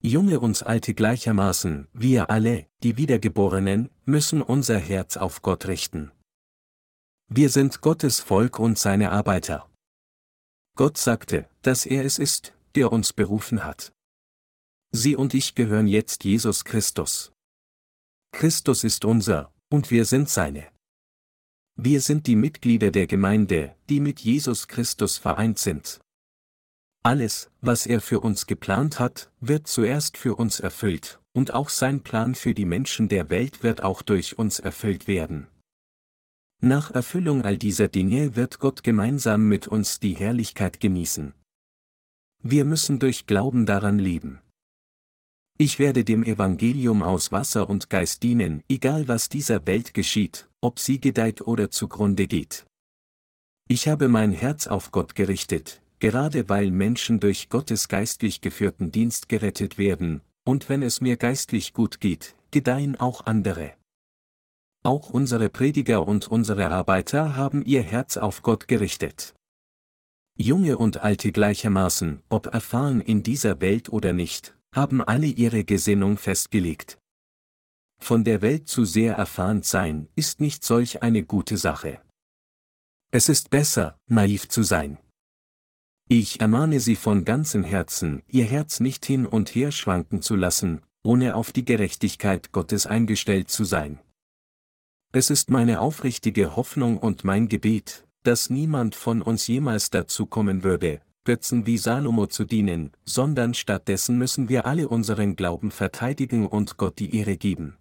Junge 0.00 0.40
und 0.40 0.64
Alte 0.66 0.94
gleichermaßen, 0.94 1.88
wir 1.92 2.30
alle, 2.30 2.66
die 2.82 2.98
Wiedergeborenen, 2.98 3.90
müssen 4.04 4.42
unser 4.42 4.78
Herz 4.78 5.16
auf 5.16 5.42
Gott 5.42 5.66
richten. 5.66 6.12
Wir 7.28 7.48
sind 7.48 7.80
Gottes 7.80 8.20
Volk 8.20 8.58
und 8.58 8.78
seine 8.78 9.10
Arbeiter. 9.10 9.68
Gott 10.76 10.98
sagte, 10.98 11.48
dass 11.62 11.84
er 11.84 12.04
es 12.04 12.18
ist, 12.18 12.54
der 12.74 12.92
uns 12.92 13.12
berufen 13.12 13.64
hat. 13.64 13.92
Sie 14.92 15.16
und 15.16 15.34
ich 15.34 15.54
gehören 15.54 15.86
jetzt 15.86 16.24
Jesus 16.24 16.64
Christus. 16.64 17.32
Christus 18.32 18.84
ist 18.84 19.04
unser, 19.04 19.52
und 19.70 19.90
wir 19.90 20.04
sind 20.04 20.28
seine. 20.28 20.66
Wir 21.76 22.00
sind 22.00 22.26
die 22.26 22.36
Mitglieder 22.36 22.90
der 22.90 23.06
Gemeinde, 23.06 23.76
die 23.88 24.00
mit 24.00 24.20
Jesus 24.20 24.66
Christus 24.66 25.18
vereint 25.18 25.58
sind. 25.58 26.00
Alles, 27.04 27.50
was 27.60 27.86
er 27.86 28.00
für 28.00 28.20
uns 28.20 28.46
geplant 28.46 28.98
hat, 28.98 29.30
wird 29.40 29.68
zuerst 29.68 30.16
für 30.16 30.34
uns 30.34 30.58
erfüllt, 30.58 31.20
und 31.32 31.54
auch 31.54 31.68
sein 31.68 32.02
Plan 32.02 32.34
für 32.34 32.54
die 32.54 32.64
Menschen 32.64 33.08
der 33.08 33.30
Welt 33.30 33.62
wird 33.62 33.82
auch 33.82 34.02
durch 34.02 34.38
uns 34.38 34.58
erfüllt 34.58 35.06
werden. 35.06 35.46
Nach 36.60 36.90
Erfüllung 36.90 37.44
all 37.44 37.56
dieser 37.56 37.86
Dinge 37.86 38.34
wird 38.34 38.58
Gott 38.58 38.82
gemeinsam 38.82 39.46
mit 39.46 39.68
uns 39.68 40.00
die 40.00 40.16
Herrlichkeit 40.16 40.80
genießen. 40.80 41.32
Wir 42.42 42.64
müssen 42.64 42.98
durch 42.98 43.26
Glauben 43.26 43.64
daran 43.66 44.00
leben. 44.00 44.40
Ich 45.60 45.80
werde 45.80 46.04
dem 46.04 46.22
Evangelium 46.22 47.02
aus 47.02 47.32
Wasser 47.32 47.68
und 47.68 47.90
Geist 47.90 48.22
dienen, 48.22 48.62
egal 48.68 49.08
was 49.08 49.28
dieser 49.28 49.66
Welt 49.66 49.92
geschieht, 49.92 50.48
ob 50.60 50.78
sie 50.78 51.00
gedeiht 51.00 51.40
oder 51.40 51.68
zugrunde 51.68 52.28
geht. 52.28 52.64
Ich 53.66 53.88
habe 53.88 54.06
mein 54.06 54.30
Herz 54.30 54.68
auf 54.68 54.92
Gott 54.92 55.16
gerichtet, 55.16 55.82
gerade 55.98 56.48
weil 56.48 56.70
Menschen 56.70 57.18
durch 57.18 57.48
Gottes 57.48 57.88
geistlich 57.88 58.40
geführten 58.40 58.92
Dienst 58.92 59.28
gerettet 59.28 59.78
werden, 59.78 60.20
und 60.44 60.68
wenn 60.68 60.80
es 60.80 61.00
mir 61.00 61.16
geistlich 61.16 61.72
gut 61.72 61.98
geht, 61.98 62.36
gedeihen 62.52 62.94
auch 62.94 63.26
andere. 63.26 63.72
Auch 64.84 65.10
unsere 65.10 65.48
Prediger 65.48 66.06
und 66.06 66.28
unsere 66.28 66.70
Arbeiter 66.70 67.34
haben 67.34 67.64
ihr 67.64 67.82
Herz 67.82 68.16
auf 68.16 68.42
Gott 68.42 68.68
gerichtet. 68.68 69.34
Junge 70.36 70.78
und 70.78 70.98
Alte 70.98 71.32
gleichermaßen, 71.32 72.22
ob 72.28 72.46
erfahren 72.46 73.00
in 73.00 73.24
dieser 73.24 73.60
Welt 73.60 73.88
oder 73.88 74.12
nicht, 74.12 74.54
haben 74.78 75.02
alle 75.02 75.26
ihre 75.26 75.64
Gesinnung 75.64 76.18
festgelegt. 76.18 77.00
Von 78.00 78.22
der 78.22 78.42
Welt 78.42 78.68
zu 78.68 78.84
sehr 78.84 79.14
erfahren 79.16 79.64
sein, 79.64 80.08
ist 80.14 80.40
nicht 80.40 80.64
solch 80.64 81.02
eine 81.02 81.24
gute 81.24 81.56
Sache. 81.56 82.00
Es 83.10 83.28
ist 83.28 83.50
besser, 83.50 83.98
naiv 84.06 84.48
zu 84.48 84.62
sein. 84.62 84.98
Ich 86.08 86.40
ermahne 86.40 86.78
Sie 86.78 86.94
von 86.94 87.24
ganzem 87.24 87.64
Herzen, 87.64 88.22
Ihr 88.28 88.44
Herz 88.44 88.78
nicht 88.78 89.04
hin 89.04 89.26
und 89.26 89.52
her 89.52 89.72
schwanken 89.72 90.22
zu 90.22 90.36
lassen, 90.36 90.82
ohne 91.02 91.34
auf 91.34 91.50
die 91.50 91.64
Gerechtigkeit 91.64 92.52
Gottes 92.52 92.86
eingestellt 92.86 93.50
zu 93.50 93.64
sein. 93.64 93.98
Es 95.10 95.28
ist 95.28 95.50
meine 95.50 95.80
aufrichtige 95.80 96.54
Hoffnung 96.54 96.98
und 96.98 97.24
mein 97.24 97.48
Gebet, 97.48 98.06
dass 98.22 98.48
niemand 98.48 98.94
von 98.94 99.22
uns 99.22 99.48
jemals 99.48 99.90
dazu 99.90 100.26
kommen 100.26 100.62
würde, 100.62 101.00
Götzen 101.28 101.66
wie 101.66 101.76
Salomo 101.76 102.26
zu 102.26 102.46
dienen, 102.46 102.90
sondern 103.04 103.52
stattdessen 103.52 104.16
müssen 104.16 104.48
wir 104.48 104.64
alle 104.64 104.88
unseren 104.88 105.36
Glauben 105.36 105.70
verteidigen 105.70 106.46
und 106.46 106.78
Gott 106.78 106.98
die 106.98 107.14
Ehre 107.14 107.36
geben. 107.36 107.76